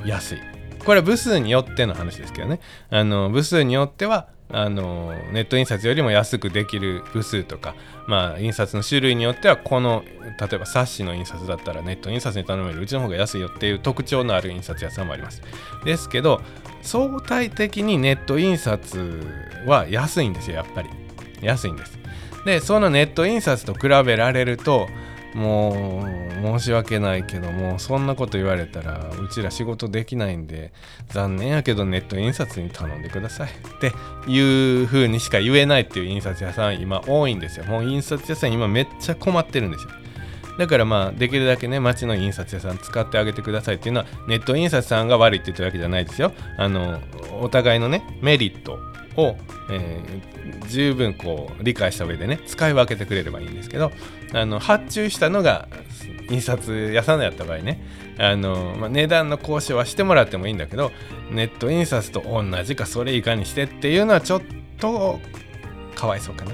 [0.04, 0.40] 安い。
[0.84, 2.60] これは部数によっての話ですけどね。
[2.90, 7.76] あの部数によってはあのネット印刷よりも安くできる部数とか、
[8.08, 10.06] まあ、印刷の種類によってはこの
[10.40, 12.80] 例えば冊子の印刷だったらネット印刷に頼める。
[12.80, 15.42] うちの方が安いよっていう特徴のある印刷屋さんもあります。
[15.84, 16.42] ですけど
[16.82, 19.22] 相対的にネット印刷
[19.66, 20.90] は安いんですよやっぱり。
[21.42, 22.00] 安いんです。
[22.46, 24.88] でそのネット印刷と比べられると
[25.36, 26.06] も
[26.40, 30.72] う申し訳ないけどもそんなこと言われたらうちら仕事できないんで
[31.10, 33.50] 残念やけどネット印刷に頼んでください。
[33.50, 33.92] って
[34.32, 37.66] いう風にしか言えないっていう印刷屋さん今多いんですよ。
[37.66, 39.92] もう印刷屋さん今めっちゃ困ってるんですよ。
[40.58, 46.32] だからまあできるだけね町の印刷屋さん使ってあげてくださいっていうのはネット印刷さんが悪いって言ってるわけじゃないですよ。
[46.58, 47.02] あの
[47.42, 48.80] お互いのねメリット
[49.18, 49.38] を、
[49.70, 53.92] えー、十分こう理解した上でね使い分けてくれればいいんですけど
[54.36, 55.70] あの発注したのが
[56.30, 57.82] 印刷屋さんのやった場合ね。
[58.18, 60.92] あの、まあ、値段の交渉はしてもらってもいいんだけど
[61.32, 64.42] ネット印刷と同じかそれ以下にしてっていうのはちょっ
[64.78, 65.20] と
[65.96, 66.52] かわいそうかな。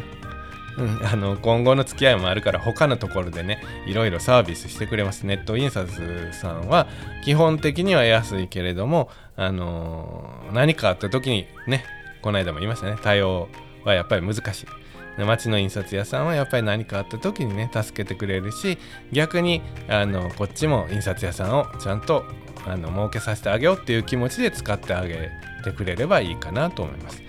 [0.77, 5.23] うん、あの今後の付き合いもあるから他のところでねいろいろサービスしてくれます。
[5.23, 6.87] ネット印刷さんは
[7.25, 11.83] 基本的には安いけれどもあの何かあった時にね
[12.21, 12.97] この間も言いましたね。
[13.01, 13.49] 対応
[13.83, 14.80] はやっぱり難しい。
[15.17, 18.77] で町の印刷屋さんはやっぱり何かあった時にね助けてくれるし
[19.11, 22.23] 逆にあのこっちも印刷屋さんをちゃんと
[22.65, 25.31] あの儲けさせてあげようっていう気持ちで使ってあげ
[25.63, 27.21] てくれればいいかなと思います。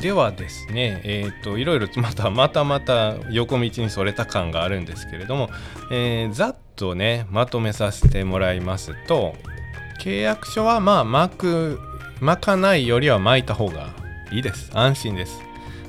[0.00, 5.50] ではですね、えーと、いろいろまたまたまた横道にそれた感があるんですけれども、
[5.90, 9.36] えー、ざっとねまとめさせてもらいますと
[10.00, 11.80] 契約書はまあ巻く
[12.20, 13.94] 巻かないよりは巻いた方が
[14.32, 15.40] いいです安心です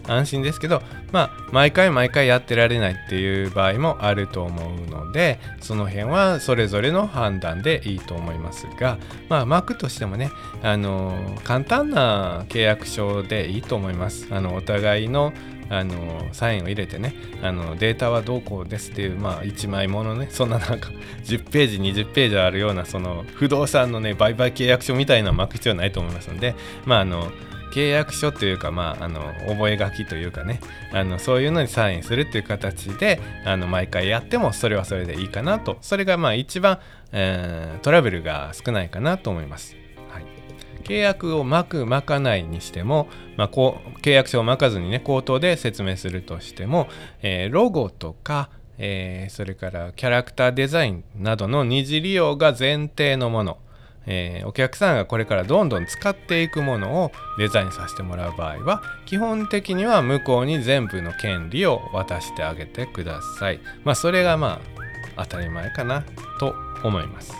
[0.07, 8.97] 安心ですけどまあ毎回毎回やってられないっていう場合もあると思うのでその辺はそれぞれの判断でいいと思いますが
[9.29, 10.31] まあ Mac としてもね
[10.63, 11.13] あの
[11.43, 14.27] 簡単な契約書でいいと思います。
[14.31, 15.33] あのお互いの
[15.69, 20.89] あのサインを入れてねあのデータはどうこうですっていう、まあ、1枚ものねそんななんか
[21.23, 27.31] 10ページ20ページあるようなその不動産のね売買契約書みたいなのを巻く必要ないと思いますのでまああの
[27.75, 30.61] 契約書というか、まあ、あの覚書というかね
[30.93, 35.77] あのそういうのにサインするっていう形であの毎回やってもそれはそれでいいかなと。
[35.81, 36.79] それがまあ一番、
[37.11, 39.75] えー、トラブルが少ないかなと思います。
[40.85, 46.87] 契約を巻く巻かないにしても、まあ、こう契約書を巻かずにね口頭で説明するとしても、
[47.23, 53.57] えー、ロゴとか、えー、それからキャラクターデザインなどの二次利用が前提のもの、
[54.07, 63.59] えー、お客さんがこれからどんどん使っていくものをデザインさせてもらう場合は基本的には向こうに全部の権利を渡してあげてください。
[63.83, 64.61] まあそれがま
[65.15, 66.03] あ当たり前かな
[66.39, 67.33] と思います。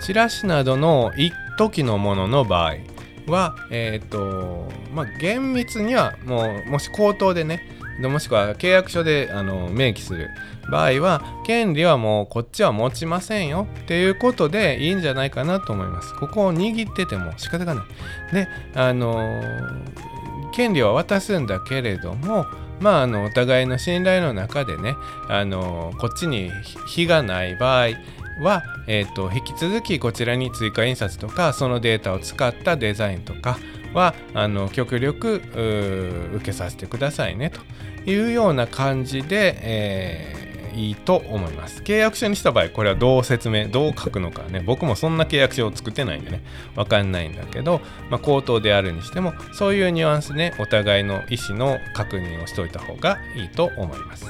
[0.00, 2.76] チラシなどの一時のものの場合
[3.26, 7.62] は、えっ、ー、と、まあ、厳密にはもう、もし口頭でね、
[8.08, 10.28] もしくは契約書であの明記する
[10.70, 16.14] 場合は、権利はもうこっちは持ちませんよっていうことでいいんじゃないかなと思います。
[16.14, 17.84] ここを握ってても仕方がない。
[18.32, 19.42] で、あの
[20.52, 22.46] 権利は渡すんだけれども、
[22.80, 24.96] まあ、あのお互いの信頼の中でね、
[25.28, 26.50] あのこっちに
[26.86, 27.88] 非がない場合
[28.42, 33.58] は、えーと、引き続きこちらに追加印刷とかそのデータを使ったデザインとか
[33.94, 35.42] はあの極力
[36.34, 37.60] 受けさせてくださいねと
[38.10, 41.82] いうような感じで、えー、いいと思います。
[41.82, 46.42] 契約書にした場合、これはどう説明、どう書くのかね、僕もそんな契約書を作ってないんでね、
[46.76, 54.26] わかんないんだけど、まあ、口頭であるにしても、そういうニュアンスで、ね、お互いの意思の確認をしておいた方がいいと思います。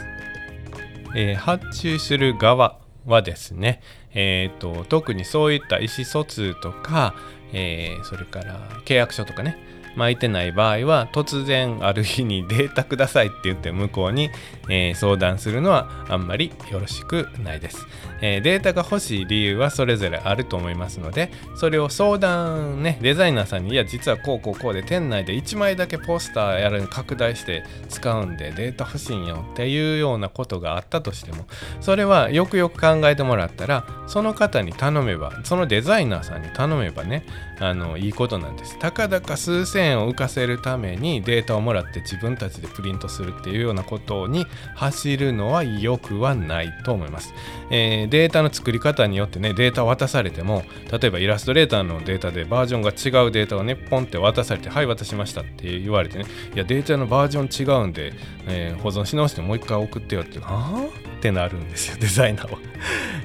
[1.14, 7.14] えー、発注する側はですね、えーと、特にそういった意思疎通とか、
[7.52, 9.56] えー、それから契約書とかね。
[9.96, 14.30] 巻いてない場合は突然ある日にデータくださいって言って向こうに、
[14.68, 17.86] えー、相談するのはあんまりよろしくないです、
[18.20, 31.46] えー、データが欲しい理由はそれぞれあると思いますのでそれを相談ねデザイナーさんにいや実はこうこうこうで店内で1枚だけポスターやる拡大して使うんでデータ欲しいんよっていうようなことがあったとしても
[31.80, 37.24] それはよくよく考えてもらったらその方に頼めばそのデザイナーさんに頼めばね
[37.60, 38.78] あのいいことなんです。
[38.78, 47.34] たかだか数千円を浮かせるためにデータをもらって自分たちでプリントするっていうようなことに走るのは良くはないと思います、
[47.70, 58.12] えー、データの作り方によってねデータ渡されても例えばイラストレーターのデータでバージョンが違うデータをねポンって渡されてはい渡しましたって言われてねいやデータのバージョン違うんで、
[58.48, 60.86] えー、保存し直してもう一回送ってよってはあ？
[61.18, 62.58] ってなるんですよデザイナーは。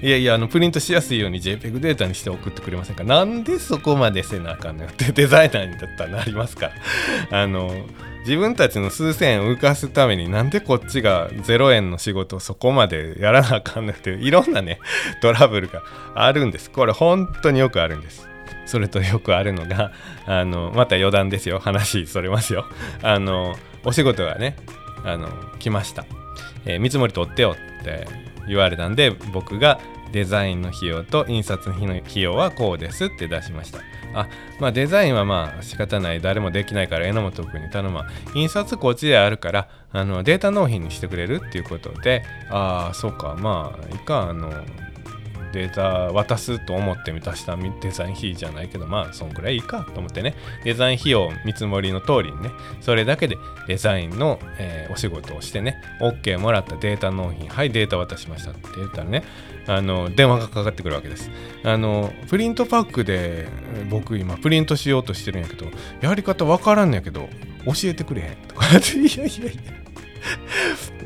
[0.02, 3.04] いやいやあのプリントしやすいように JPEG データにして送ってくれませんか？
[3.04, 6.72] なんでそこまでせなあかんのよってデザイナーにだったらなりますか
[7.32, 7.42] ら。
[7.42, 7.74] あの
[8.26, 14.80] 自分たちの数千円を浮かすためになんでこっちが0円の仕事をそこまでやらなあかんのって いろんなね
[15.22, 15.84] トラブルが
[16.16, 16.72] あるんです。
[16.72, 18.28] これ本当によくあるんです。
[18.66, 19.92] それとよくあるのが
[20.26, 21.60] あのまた余談ですよ。
[21.60, 22.66] 話それますよ。
[23.04, 24.56] あのお仕事がね
[25.04, 26.06] あの来ました。
[26.66, 28.08] えー、見積もり取ってよって
[28.48, 29.80] 言われたんで僕が
[30.12, 33.80] デザインの費用と印刷の費用はこうですって出しました。
[34.16, 34.28] あ
[34.60, 36.22] まあデザインはまあ仕方ない。
[36.22, 38.08] 誰もできないから榎本君に頼むわ。
[38.34, 43.36] 印刷こっちであるからあのデータ納品にしてくれるっていうことでああそうか。
[43.38, 44.30] まあいか。
[44.30, 44.52] あの
[45.56, 49.86] データ渡すと思って満たしたデザイン費じゃないけど、まあ、そんくらいいいか。
[49.94, 52.52] と思ってね、デザイン費用見積もりの通りにね、
[52.82, 58.52] それだけでデザインの、えー、お仕事をしてね、OK もらったデータ納品、はい、データ渡しました。
[58.52, 59.24] って言ったらね、
[59.68, 61.30] あの、電話がかかってくるわけです。
[61.64, 63.48] あの、プリントパックで
[63.90, 65.68] 僕今プリントしようとしてるんやけど、
[66.02, 67.30] やり方わからんのやけど、
[67.66, 69.32] 教えてくれへんとか いやいやい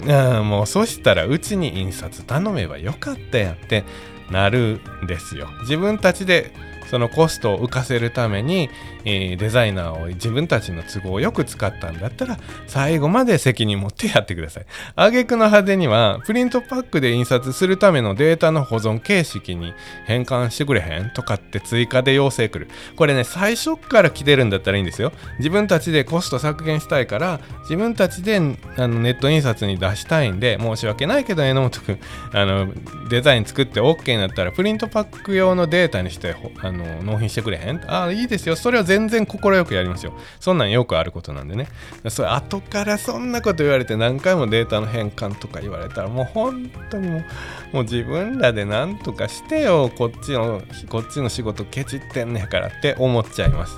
[0.06, 0.44] やあ。
[0.44, 3.84] もうそしたらうちに印刷頼めばよかったやって
[4.30, 5.50] なるんですよ。
[5.62, 6.52] 自分たちで
[6.90, 8.70] そのコストを浮かせるために、
[9.06, 12.38] えー、デザイナーを自分たちの都合をよく使ったんだったら
[12.68, 14.66] 最後まで責任持ってやってください。
[14.96, 19.74] 挙句の果てにはプリントパックで印刷するためのデータの保存形式に
[20.06, 22.68] 変換してくれへんとかって追加で要請来る。
[22.96, 25.12] これね最初から来てるんだったらいいんですよ。
[25.38, 32.00] 自分たちでコスト削減したいから自分たちであのネット印刷に出したいんで申し訳ないけど榎本君
[32.34, 32.74] あの
[33.10, 37.82] デザイン作って OK になったらプリントパック用のデータにしてあのの納品してくれへん？
[37.88, 38.56] ああいいですよ。
[38.56, 40.14] それは全然快くやりますよ。
[40.40, 41.68] そんなんよくあることなんでね。
[42.10, 47.26] それ後からそんなこと言われて何回もデータの変換とか言われたらもう本当にもう
[47.74, 53.76] もう自分らで何とかしてよこっちのこっちの仕事ケチってんねやからって思っちゃいます。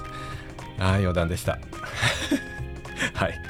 [0.79, 1.59] ああ余談でした。
[3.13, 3.41] はい。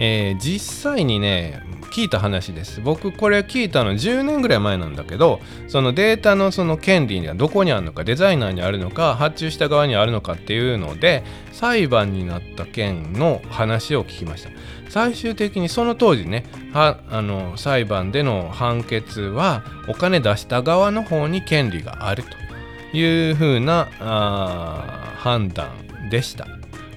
[0.00, 2.80] えー、実際にね聞いた話です。
[2.80, 14.50] 僕これ聞いたの10年ぐらい前なんだけどそのデータのその権利がどこにあるのかデザイナーにあるのか発注した側にあるのかっていうので裁判になった件の話を聞きました。
[14.88, 23.86] 最終的にその当時ねはあの裁判での判決はお金出した側の方に権利があるというふうな
[25.16, 25.70] 判断
[26.10, 26.46] でした。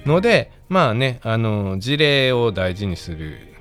[0.06, 3.51] のでまあねあの事例を大事にする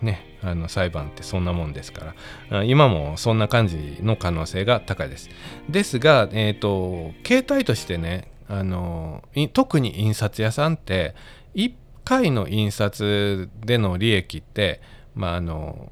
[0.44, 2.14] あの裁判ってそんなもんですか
[2.50, 2.64] ら。
[2.64, 5.30] 今もそんな感じの可能性が高いです。
[5.70, 9.24] ですが、えーと、携帯としてねあの
[9.54, 11.16] 特に印刷屋さんって
[11.56, 11.74] 1
[12.04, 14.82] 回の印刷での利益って
[15.16, 15.90] まああの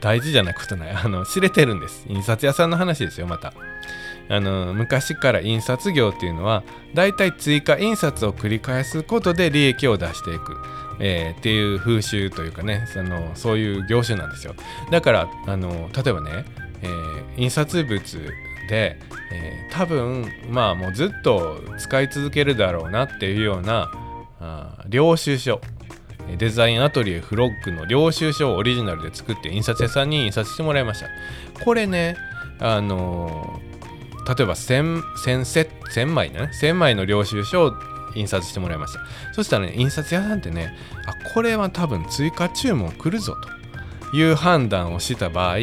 [0.00, 0.90] 大事じゃないことない。
[0.90, 2.04] あの知れてるんです。
[2.08, 3.52] 印刷屋さんの話ですよまた。
[4.30, 6.62] あの昔から印刷業っていうのは
[6.94, 10.56] だいたい追加印刷を繰り返すことで利益を出していく、
[11.00, 14.54] えー、っていう風習というかねそのそういう業種なんですよ。
[14.90, 16.44] だからあの例えばね、
[16.82, 18.32] えー、印刷物
[18.68, 18.98] で、
[19.32, 23.90] えー、多分まあもうずっと使い続けるだろうなっていうような
[24.40, 25.60] あ領収書。
[26.36, 31.08] デザインアトリエフロッグの領収書をオリジナルで作って印刷屋さんに印刷してもらいました。
[31.64, 32.16] これね
[32.60, 33.60] あの
[34.26, 37.72] 例えば 1000, 1000, 1000枚ね1000枚の領収書を
[38.14, 39.00] 印刷してもらいました。
[39.32, 40.74] そしたらね印刷屋さんってね
[41.06, 43.36] あこれは多分追加注文来るぞ
[44.10, 45.56] という判断をした場合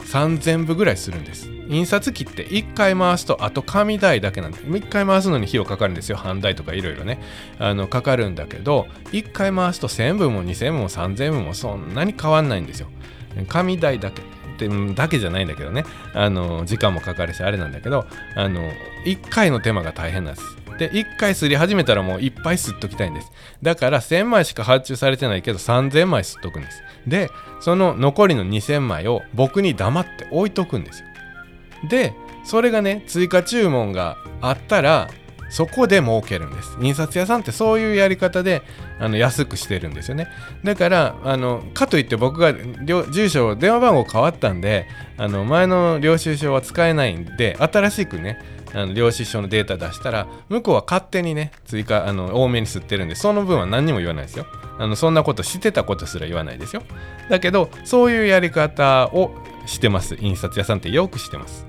[0.00, 1.48] 3000部ぐらいするんです。
[1.68, 6.16] 印刷機って1回回すとあと紙代だけなんで1回回すのに費用かかるんですよ。
[6.16, 7.20] 半代とかいろいろね。
[7.58, 12.88] あのかかるんだけど1回回すと1000部も2000部も3000部もそんなに変わんないんですよ。
[13.48, 14.22] 紙代だけ。
[14.22, 14.24] っ
[14.58, 15.84] てだけじゃないんだけどね。
[16.12, 18.60] あの時間もかかるしあれなんだけどあの
[19.06, 20.59] 1回の手間が大変なんです。
[20.80, 23.30] で1回すり始めたらもういっぱい吸っときたいんです。
[23.62, 26.82] だから1000枚しか発注されてないけど3000枚吸っとくんです。
[27.06, 27.28] で
[27.60, 31.06] その残りの2000枚を僕に黙って置いとくんですよ。
[31.90, 32.14] で
[32.44, 35.10] それがね追加注文があったら
[35.50, 36.78] そこで儲けるんです。
[36.80, 38.62] 印刷屋さんってそういうやり方で
[38.98, 40.28] あの安くしてるんですよね。
[40.64, 42.54] だからあのかといって僕が
[43.10, 44.86] 住所電話番号変わったんで
[45.18, 48.38] あの前の領収書は使えないんで新しくね
[48.72, 54.46] あの領収書のデータ出したら向こうは勝手にね追加あの多めに吸ってるんでその分は何にも言わないですよ。
[54.78, 56.82] あのそんなことしてたことすら言わないですよ。
[57.28, 59.32] だけどそういうやり方を
[59.66, 60.16] してます。
[60.20, 61.66] 印刷屋さんってよくしてます。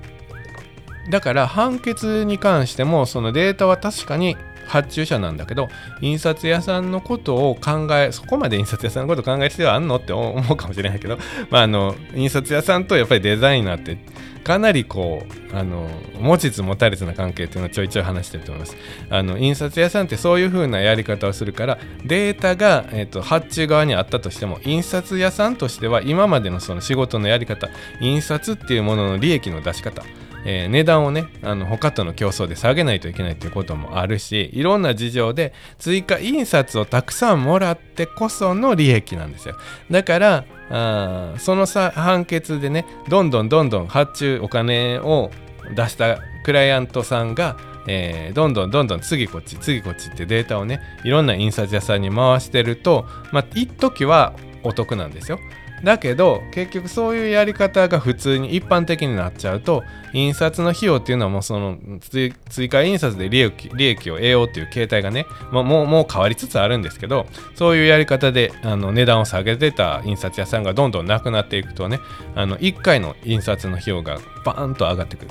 [1.10, 4.36] だから判決に関してもそのデータは確かに
[4.72, 5.68] 発注者なんだけど
[6.00, 11.18] 印刷屋さんのことを考えそこまで印刷屋さんのことを考える必要あんのって思うかもしれないけど、
[11.50, 13.98] まあ、あの印刷屋さんとやっぱりデザイナーって
[14.42, 18.76] かなりこうあの持ちつ持たれつな関係っていうのをちょいちょい話してると思います。
[19.10, 27.68] あの印刷屋さんってそういう風なやり方をするからデータが、えーと発注側にあったとしても印刷屋さんとしては今までのその仕事のやり方
[28.00, 30.02] 印刷っていうものの利益の出し方
[30.44, 39.56] えー、値段をねあの他との競争で下げないといけないっていうこともあるしいろんな事情で追加印刷をたくさんもらってこその利益なんですよ。
[39.90, 45.30] だからあその判決でねどんどんどんどん発注お金を
[45.74, 55.40] 出したクライアントさんがえー、どんどんどんどん次こっち次こっちってデータをねいろんな印刷屋さんに回してるとまあ一時はお得なんですよ。
[55.84, 71.98] だけど結局そういうやり方が普通に一般的になっちゃうと印刷の費用っていうのはもうその追加印刷で利益利益を得ようっていう形態がね、もうもう変わりつつあるんですけどそういうやり方であの値段を下げてた印刷屋さんがどんどんなくなっていくとね
[72.36, 75.30] あの1回の印刷の費用がバーンと上がってくる。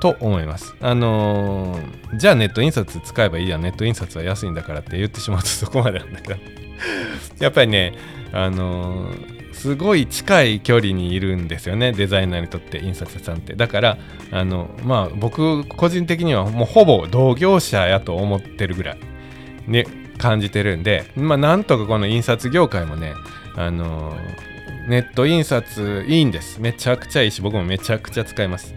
[0.00, 0.74] と思います。
[0.80, 6.40] あのー、じゃあネット印刷使えばいいやネット印刷は安いんだからって言ってしまうとそこまでなんだけど
[7.38, 7.92] やっぱりね
[8.32, 13.54] あのーすごい近い距離にいるんですよねデザイナーにとって印刷屋さんって。
[13.54, 13.98] だから
[14.30, 18.98] あのまあ僕個人的にはもうほぼ同業者やと思ってるぐらい
[19.66, 19.84] ね
[20.16, 23.12] 感じてるんでまあなんとかこの印刷業界もね
[23.54, 24.16] あの
[24.88, 26.58] ネット印刷いいんです。
[26.58, 28.74] めちゃくちゃいいし僕もめちゃくちゃ使います。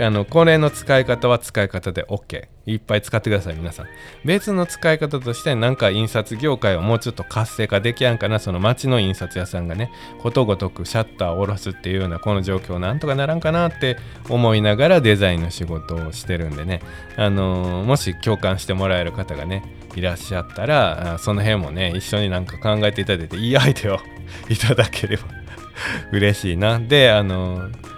[0.00, 3.86] あのこれの使い方は使い方で OK いっぱい使ってください皆さん。
[4.24, 8.38] 別の使い方としてなんか印刷業界をもうちょっと活性化できやんかな。
[8.38, 9.90] その町の印刷屋さんがね
[10.22, 16.80] ことごとくシャッターを下ろすっていうようなこの状況なんとかならんかなって思いながらデザインの仕事をしてるんでね。
[17.16, 19.64] あのー、もし共感してもらえる方がね
[19.96, 23.98] いらっしゃったらその辺もね一緒になんか考えていただいていいアイデアを
[24.48, 25.24] いただければ
[26.12, 26.78] 嬉しいな。
[26.78, 27.91] であのー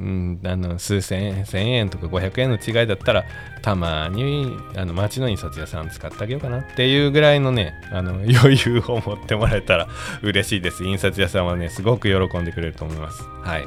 [0.00, 3.24] うん、あの数千円1000円とか500円の違いだったら
[3.60, 9.88] たまにあの町の印刷屋さん使ってあげようかなっていうぐらいのねあの 余裕を持ってもらえたら
[10.22, 10.84] 嬉しいです。
[10.84, 13.22] 印刷屋さんはねすごく喜んでくれると思います。
[13.42, 13.64] はい。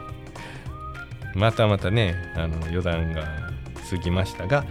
[1.35, 3.23] またまたねあの余談が
[3.89, 4.65] 過ぎましたが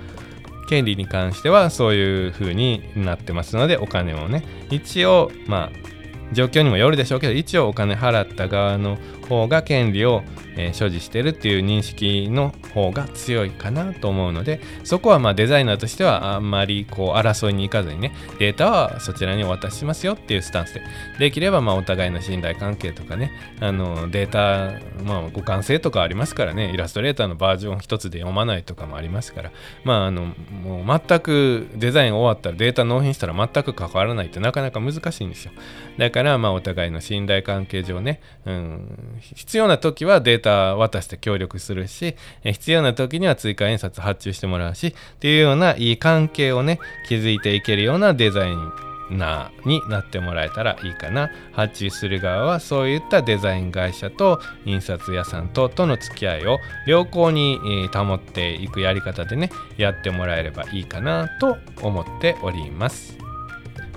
[0.68, 5.92] 権利に関してはそういう風になってますのでお金をね一応まあ
[6.32, 8.98] 状況にもよるでしょうけど一応お金払った側の
[9.32, 10.22] 方が権利を
[10.56, 20.82] えー、所持してるっていう認識の方が強いかなと思うのでそこはまデザイナーとしてはあんまりこう争いに行かずにねデータはそちらにお渡ししますよっていうスタンスで
[21.18, 29.52] できればまあお互いの信頼関係とかねあのデータ、まあ、互換性とかありますからねイラストレーターのバージョン一つで読まないとかもありますから
[29.84, 30.26] まああの
[30.62, 35.52] もう全くデザイン終わったらデータ納品したら全く関わらないってなかなか難しいんですよ。
[35.98, 48.72] だからまあお互いの信頼関係上ね、うん、必要な時はデータ渡して協力するし、え必要な時には追加印刷発注してもらうしっていうようないい関係をね築いていけるようなデザイン
[49.10, 52.08] ナーになってもらえたらいいかな発注す。
[52.08, 57.58] る側はそういったデザイン会社と印刷屋さんととの付き合いを良好に、
[57.92, 63.16] 保っていくやり方でねやってもらえればいいかなと思っております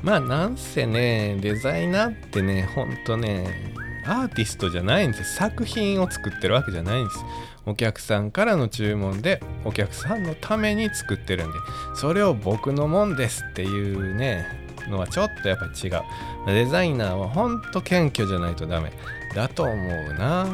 [0.02, 5.36] まあなんせねデザイナーってねほんとねアーティストじゃないんです。
[5.36, 7.20] 作品を作ってるわけじゃないんです。
[7.66, 11.58] お客さんからの注文でお客さんのために作ってるんで。
[11.96, 14.46] それを僕のもんですっていうね
[14.88, 16.02] のはちょっとやっぱり違う。
[16.48, 18.92] デザイナーはほんと謙虚じゃないとダメ。
[19.34, 20.46] だと思うな。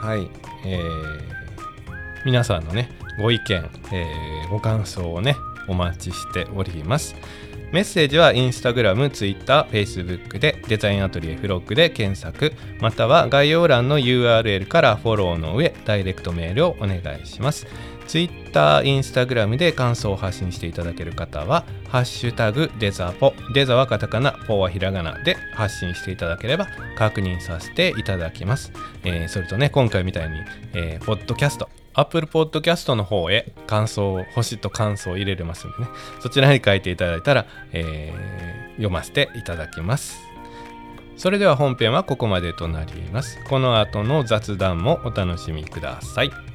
[0.00, 0.28] はい。
[0.64, 1.20] えー、
[2.24, 5.36] 皆さんのねご意見、えー、ご感想をね
[5.68, 7.14] お待ちしております。
[7.72, 17.66] メッセージはインスタグラム、ツイッター、フェイスブックでデザインアトリエフロックで検索、または概要欄の URL からフォローの上、ダイレクトメールをお願いします。
[18.06, 26.66] ツイッター、インスタグラムで感想を発信していただける方は、ハッシュタグデザポ、デザはカタカナ、ポはひらがなで発信していただければ
[26.98, 28.70] 確認させていただきます。
[29.02, 30.36] えー、それとね、今回みたいに、
[30.74, 35.86] えー、ポッドキャスト、Apple Podcast の方へ感想を、星と感想を入れれますんでね、
[36.20, 40.18] そちらに書いていただいたら、えー、読ませていただきます。
[41.16, 43.38] それでは本編はここまでとなります。
[43.48, 46.51] この後の雑談もお楽しみください。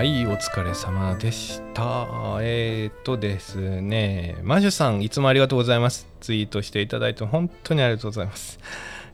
[0.00, 2.08] はい、お疲れ様でした。
[2.40, 6.08] えー、っとですね、マジュさん、いつもありがとうございます。
[6.20, 8.58] ツイートしていただいて本当にありがとうございます。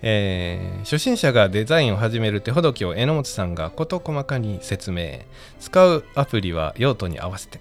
[0.01, 5.23] えー、初心者がデザインを始める手ほどきを榎本さんが事細かに説明。
[5.59, 7.59] 使うアプリは用途に合わせて。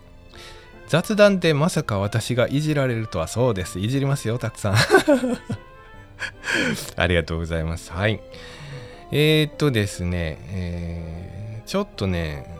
[0.88, 3.80] 雑談でまさか私がいじられるとはそうです。
[3.80, 4.76] いじりますよ、たくさん。
[6.96, 7.92] ありがとうございます。
[7.92, 8.22] はい。
[9.12, 12.54] えー、っとですね、えー、ちょっとね、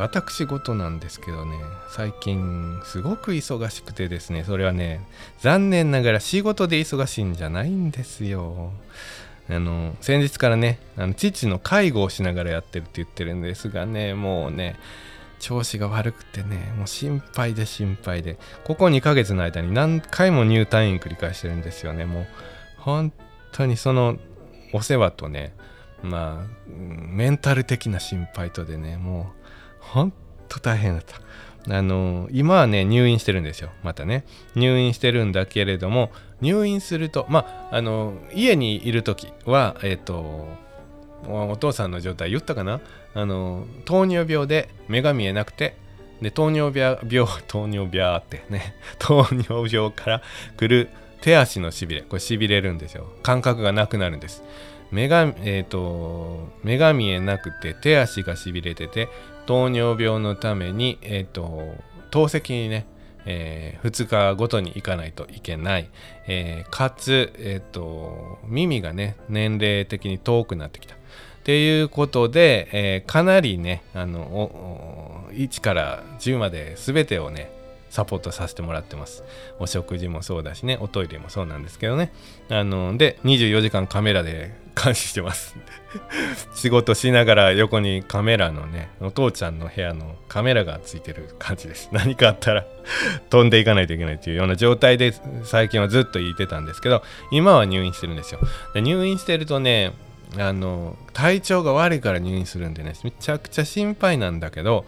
[0.00, 1.58] 私事なんですけどね
[1.90, 5.06] 最近すごく忙しくてですねそれはね
[5.40, 8.72] 残念ながら仕事で忙しいんじゃないんですよ。
[9.48, 14.76] あの先日からねあの父の介護をしながらやってるって言ってるんですがねもうね
[15.40, 22.04] 調子が悪くてねもう心配で心配でここ2ヶ月の間に何回も入退院繰り返してるんですよね。
[22.04, 22.26] もう
[22.78, 23.12] 本
[23.52, 24.18] 当にその
[24.72, 25.52] お世話とね
[26.02, 29.39] まあメンタル的な心配とでねもう
[29.92, 30.12] 本
[30.48, 31.20] 当大変だった。
[31.68, 33.70] あの今はね入院してるんですよ。
[33.82, 34.24] またね。
[34.54, 36.10] 入院してるんだけれども
[36.40, 40.48] 入院するとまああの家にいる時はえっ、ー、と
[41.28, 42.80] お父さんの状態言ったかな？
[43.14, 45.76] あの糖尿病で目が見えなくて
[46.22, 50.22] で糖尿病病糖尿病ってね 糖尿病から
[50.56, 50.88] 来る
[51.20, 53.06] 手足のしびれこれしびれるんですよ。
[53.22, 54.42] 感覚がなくなるんです。
[54.90, 59.08] 目が,、えーと、目が見えなくて手足がしびれてて
[59.50, 61.74] 糖尿病のために、えーと、
[62.12, 62.86] 透析にね、
[63.26, 65.90] えー、2日ごとに行かないといけない、
[66.28, 70.94] えー、かつ、えーと、耳がね年齢的に遠くなってきた。
[70.94, 70.98] っ
[71.42, 77.50] ていうことで、えー、かなりねあの1から10まで全てをね
[77.88, 79.24] サポートさせてもらってます。
[79.58, 82.12] お食事もそうだしねおトイレもそうなんですけどね。
[82.50, 85.56] あので24時間カメラで監視してます。
[86.54, 91.88] 仕事しながら横にカメラのねお父ちゃんの部屋のカメラがついてる感じです。
[91.92, 92.64] 何かあったら
[93.28, 95.12] 飛んでいかないといけないというような状態で
[95.44, 98.40] 最近はずっと言ってたんですけど今は入院してるんですよ。
[98.74, 99.92] で入院してるとね
[100.38, 104.84] あの体調が悪いから入院するんでねめちゃくちゃ心配なんだけど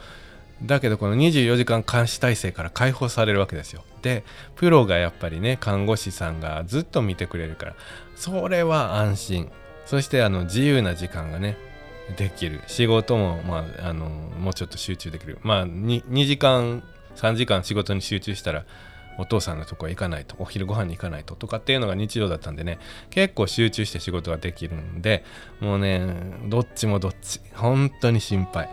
[0.62, 3.82] だけどこの24時間監視体制から解放されるわけですよ。
[4.03, 4.22] で
[4.55, 7.74] プロがやっぱりね看護師さんがずっと見てくれるから
[8.14, 9.50] それは安心。
[9.93, 11.59] そしてあの自由な時間がね
[12.16, 12.62] できる。
[12.66, 15.38] 仕事も、まあ、あのもうちょっと集中できる。
[15.43, 16.82] まあ 2, 2時間
[17.16, 18.64] 3時間仕事に集中したら
[19.18, 22.78] お父さんのとこへ行かないとお昼ご飯に行かないととかっていうのが日常だったんでね
[23.11, 25.24] 結構集中して仕事ができるんで
[25.61, 26.01] もうね
[26.47, 27.43] どっちもどっち。
[27.53, 28.70] 本当に心配、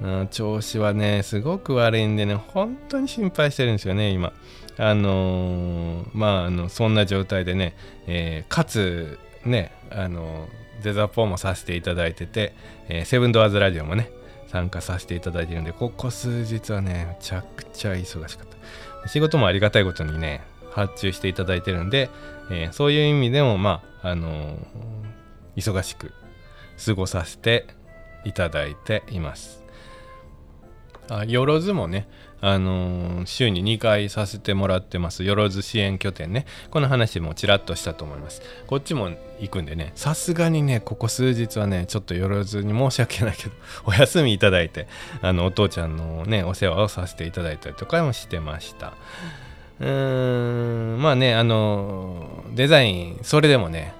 [0.00, 4.32] うん、調子はねすごく悪いんでね本当に心配してるんですよね今。
[4.78, 10.48] あのー、まああのそんな状態でね、えー、かつねあの
[10.82, 12.54] デザポーもさせていただいてて、
[12.88, 14.10] えー、セブンドアーズラジオもね
[14.48, 19.08] 参加させていただいてるんでここ数日はねめちゃくちゃ忙しかった。
[19.08, 22.10] 仕事もありがたいことにね発注していただいてるんで、
[22.50, 24.56] えー、そういう意味でもまああのー、
[25.56, 26.12] 忙しく
[26.84, 27.66] 過ごさせて
[28.24, 29.62] いただいています。
[31.08, 32.08] あよろずもね
[32.46, 36.44] あのー、週に2回させてもらってます、よろず支援拠点ね。
[36.70, 38.42] この話もちらっとしたと思います。
[38.66, 43.52] こっちも行くんでね、さすがにね、ここ数日はね、ちょっとよろずに申し訳ないけど、
[43.86, 44.88] お休みいただいて、
[45.22, 48.92] あの、お父ちゃんのね、お世話をさせていただいたりとかもしてました。
[49.80, 53.94] うーん、まあね、あの、デザイン、それでもね、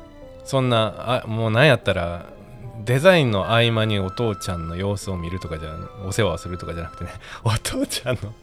[0.45, 2.27] そんな、あもうなんやったら、
[2.85, 7.11] デザインの合間にお父ちゃんの様子を見るとかじゃお世話をするとかじゃなくてね
[7.45, 8.35] お父ちゃんの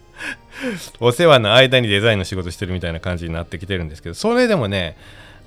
[1.00, 4.98] お世話の間にデザインの仕事してるみたいな感じになってきてるんですけどそれでもね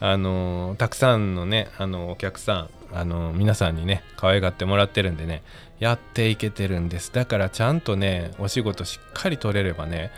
[0.01, 5.43] あのたくさんのねあのお客さんあの皆さんにね可愛がってもらってるんでね
[5.81, 7.13] やっていけてるんです。
[7.13, 10.13] だからちゃんとねお仕事しっかり取れればね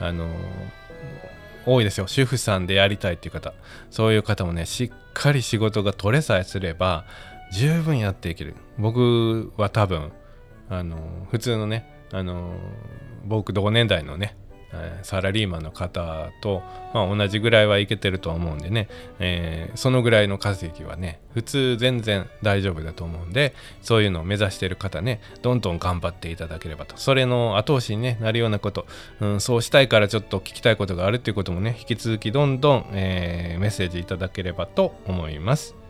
[0.00, 0.28] あの
[1.66, 2.06] 多いですよ。
[2.06, 3.52] 主婦さんでやりたいっていう方。
[3.90, 7.04] そういう方もねしっかり仕事が取れさえすれば
[7.52, 10.12] 十分やっていける僕は多分
[10.68, 12.54] あの普通のねあの
[13.24, 14.36] 僕同年代のね
[15.02, 16.62] サラリーマンの方と、
[16.94, 18.88] まあ、同じぐらいはいけてると思うんでね、
[19.18, 28.86] えー、そのぐらいの稼ぎはね普通全然大丈夫だと思うんでそういうのを目指してる方ねどんどん頑張っていただければとそれの後押しに、ね、なるようなこと、
[29.20, 35.81] うん、そうしたいからちょっと聞きたいことがあるっていうこともね引き続きどんどん、えー、メッセージいただければと思います。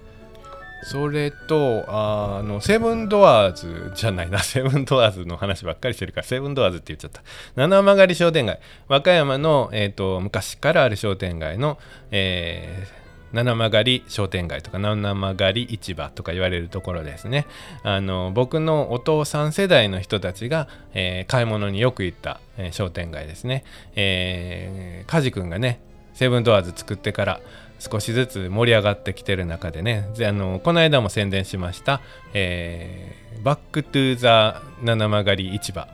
[0.83, 4.41] それとあのセブンドアーズじゃないな。
[4.43, 7.23] セブンドアーズの話ばっかりしてるからセブンドアーズって言っちゃった。
[7.55, 8.59] 七曲り商店街。
[8.89, 11.79] 和歌山の、えーと、昔からある商店街の、
[12.11, 13.03] えー
[13.33, 17.47] 七曲り商店街とか七曲り市場とか言われるところですね。
[17.83, 23.65] あの僕のお父さん世代の人たちが、えー、買い物によく行った、えー、商店街ですね、
[23.97, 25.81] えー、カジ君がね
[26.13, 27.41] セブンドアーズ作ってから
[27.83, 30.09] 少しずつ盛り上がってきてる中でね。
[30.25, 32.01] あのこの間も宣伝しました、
[32.33, 35.89] えー、 Back to the 七曲り市場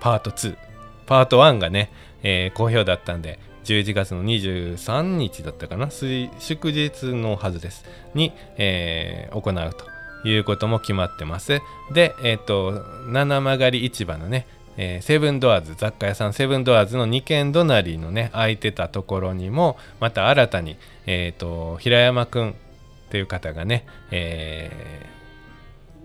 [0.00, 0.56] パート2
[1.04, 1.92] パート1がね、
[2.22, 5.90] えー、好評だったんで11月の23日だったかな？
[5.90, 7.84] 祝日のはずです。
[8.14, 11.60] に、えー、行うということも決まってます。
[11.92, 14.46] でえっ、ー、と七曲り市場のね
[14.76, 22.54] えー、セブンドアーズ雑貨屋さんセブンドアーズの2軒隣のね空いてたところにもまた新たに、えーと、平山くんっ
[23.10, 25.06] ていう方がね、え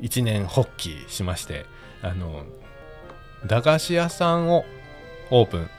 [0.02, 1.66] ー、一年発起しまして
[2.02, 2.44] あの
[3.46, 4.66] 駄菓子屋さんを
[5.32, 5.70] オープン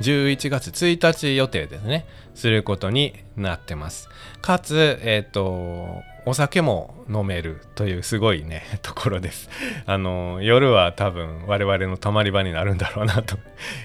[0.00, 4.08] 11月1日予定ですねすることになってます。
[4.40, 9.50] かつえっ、ー、とお酒も飲めるというすごいね ところです。
[9.86, 13.38] あの夜は多分我々のたまり場になるんだろうなと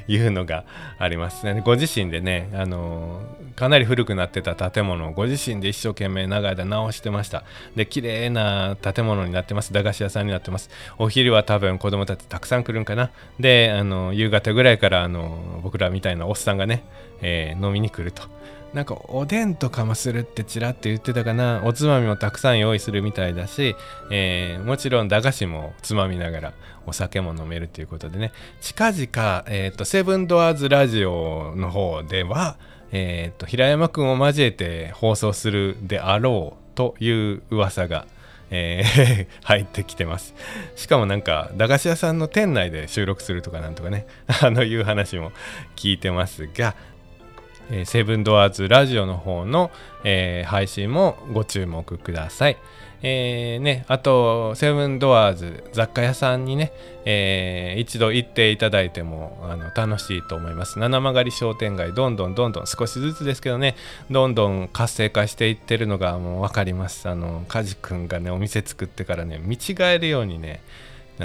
[0.08, 0.64] いうのが
[1.00, 1.62] ありますね。
[1.66, 3.22] ご自身でねあの
[3.56, 7.44] かなり古くなってた建物をご自身で一生懸命長い間直してました。
[7.76, 9.74] で綺麗な建物になってます。
[9.74, 10.70] 駄菓子屋さんになってます。
[11.00, 13.10] お昼は多分子供たちたくさん来るんかな。
[13.40, 16.84] であの夕方ぐらいからあの僕らみたいなおっさんがね、
[17.22, 18.24] えー、飲みに来ると。
[18.78, 21.64] なんかおでんとかもするってちらって言ってたかな。
[21.66, 23.76] おつまみもたくさん用意するみたいだし、
[24.12, 26.54] えー、もちろん駄菓子もつまみながら
[26.86, 28.32] お酒も飲めるということでね。
[28.62, 32.60] 近々、えーと、セブンドアーズラジオの方では、
[32.92, 38.06] えーと、平山くんを交えて放送するであろうという噂が、
[38.52, 40.36] えー 入ってきてます。
[40.76, 44.06] しかもなんか駄菓子屋さんの店内で収録するとかなんとかね
[44.44, 45.32] あのいう話も
[45.76, 46.76] 聞いてますが
[47.70, 49.72] えーセブンドアーズラジオの方の、
[50.04, 52.58] えー配信もご注目ください。
[53.04, 56.72] えーね、あと、セブンドアーズ雑貨屋さんにね、
[57.06, 60.80] えー一度行っていただいてもあの楽しいと思います。
[60.80, 63.76] 七曲り商店街、どんどんどんどん少しずつですけどね、
[64.10, 67.08] どんどん活性化していってるのがもう分かります。
[67.10, 70.62] あの、カジ君がね、お店作ってからね、見違えるようにね、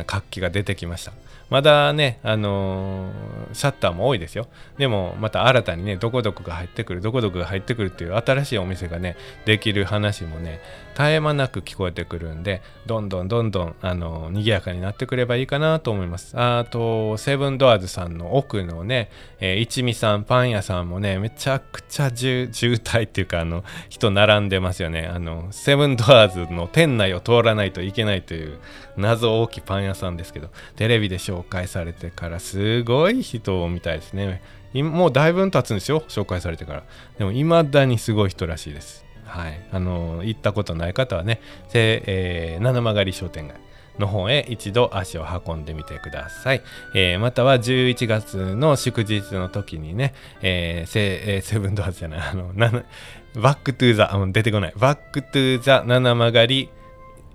[0.06, 1.12] 活気が出てきました。
[1.52, 4.48] まだね、あのーシャッターも多いですよ。
[4.78, 10.62] でも、また新たにね、どこどこが入ってくる、どこどこが入ってくるっていう新しいお店がね、できる話もね、
[10.94, 16.32] 絶え間なく聞こえてくるんで、どんどんどんどん、あのー賑やかになってくればいいかなと思います。
[16.34, 25.10] あと、セブンドアーズさんの奥のね、えー一味さん、パン屋さんもね、めちゃくちゃ渋滞っていうか、あの、人並んでますよね。
[25.12, 28.58] あの、セブンドアーズの店内を通らないといけないという
[28.96, 34.42] 謎大きパン屋さんですけど、テレビでしょう紹介されてからすごい人みたいですね。
[34.74, 36.84] もうだいぶ経つんですよ、紹介されてから。
[37.18, 39.04] でも、未だにすごい人らしいです。
[39.24, 39.60] はい。
[39.70, 43.56] あの、行ったことない方はね、せえー七曲り商店街。
[43.98, 46.62] の方へ一度足を運んでみてください。
[46.94, 52.70] えーまたは11月の祝日の時にね、えーセえーセブンドアーズじゃない、あの、な
[53.34, 56.70] Back to the、出てこない、 Back to the 七曲り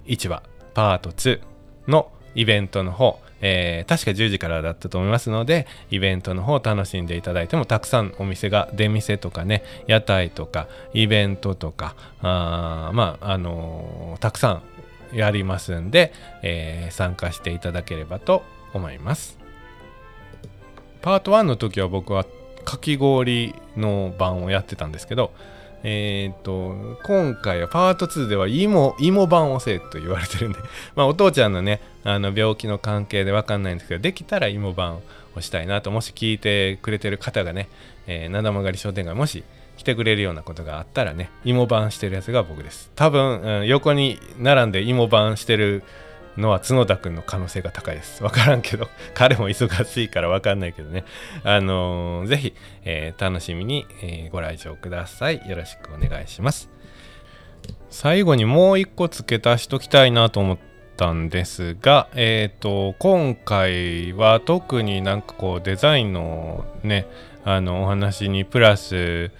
[0.07, 0.41] 市場
[0.73, 1.39] パート2
[1.87, 14.61] のイベントの方、えー確か10時からだったと思いますので、イベントの方を楽しんでいただいても、たくさんお店が、出店とかね、屋台とか、イベントとか、あまあ、あのーたくさ
[15.13, 19.37] んやりますんで、えー参加していただければと思います。
[21.01, 22.25] パート1の時は僕は
[22.65, 25.31] かき氷の版をやってたんですけど、
[25.83, 30.59] えー、と今回はパート2では芋芋版をせえと言われてるんで、
[30.95, 35.01] まあ、お父ちゃんのねあの病気の関係で分かんないんですけどできたら芋版
[35.35, 37.69] をしたいなともし聞いてくれてる方がね、
[38.07, 39.43] えー七曲り商店街もし
[39.77, 42.91] 来てくれるようなことがあったらね芋版してるやつが僕です。
[42.95, 45.83] 多分、うん横に並んで芋版してる
[46.37, 48.21] のは角田くんの可能性が高いです。
[48.25, 51.03] わからんけど、彼も忙しいからわかんないけどね。
[51.43, 52.53] あのーぜひ、
[52.85, 55.41] えー楽しみに、えーご来場ください。
[55.47, 56.69] よろしくお願いします。
[57.89, 60.57] 最後にもう一個付け足しときたいなと思っ
[60.95, 67.07] たんですが、えっ、と、今回は特になんかこうデザインのね、
[67.43, 69.31] あのお話にプラス、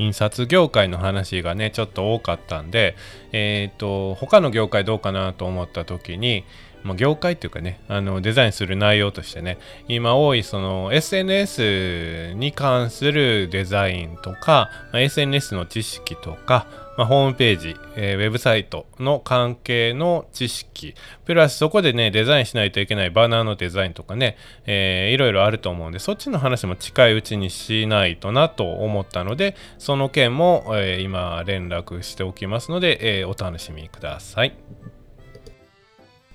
[0.00, 2.96] 印刷業界の話がねちょっと多かったんで
[3.32, 6.44] えっ、と他の業界どうかなと思った時に
[6.82, 16.66] まあ業界っていうかねあのデザインする内容としてね今多いその SNS に関するデザインとか、SNS の知識とか、
[16.96, 20.94] まあ、ホームページ、えーウェブサイトの関係の知識。
[21.24, 24.36] プラスそこでねデザインしないといけないバナーのデザインとかね、
[24.66, 34.54] えーいろいろあると思うんでそっちの話も近いうちにしないとなと思ったのでその件も、えー今連絡しておきますので、えーお楽しみください。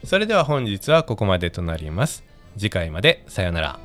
[0.03, 2.23] それでは本日はここまでとなります。
[2.57, 3.84] 次回までさようなら。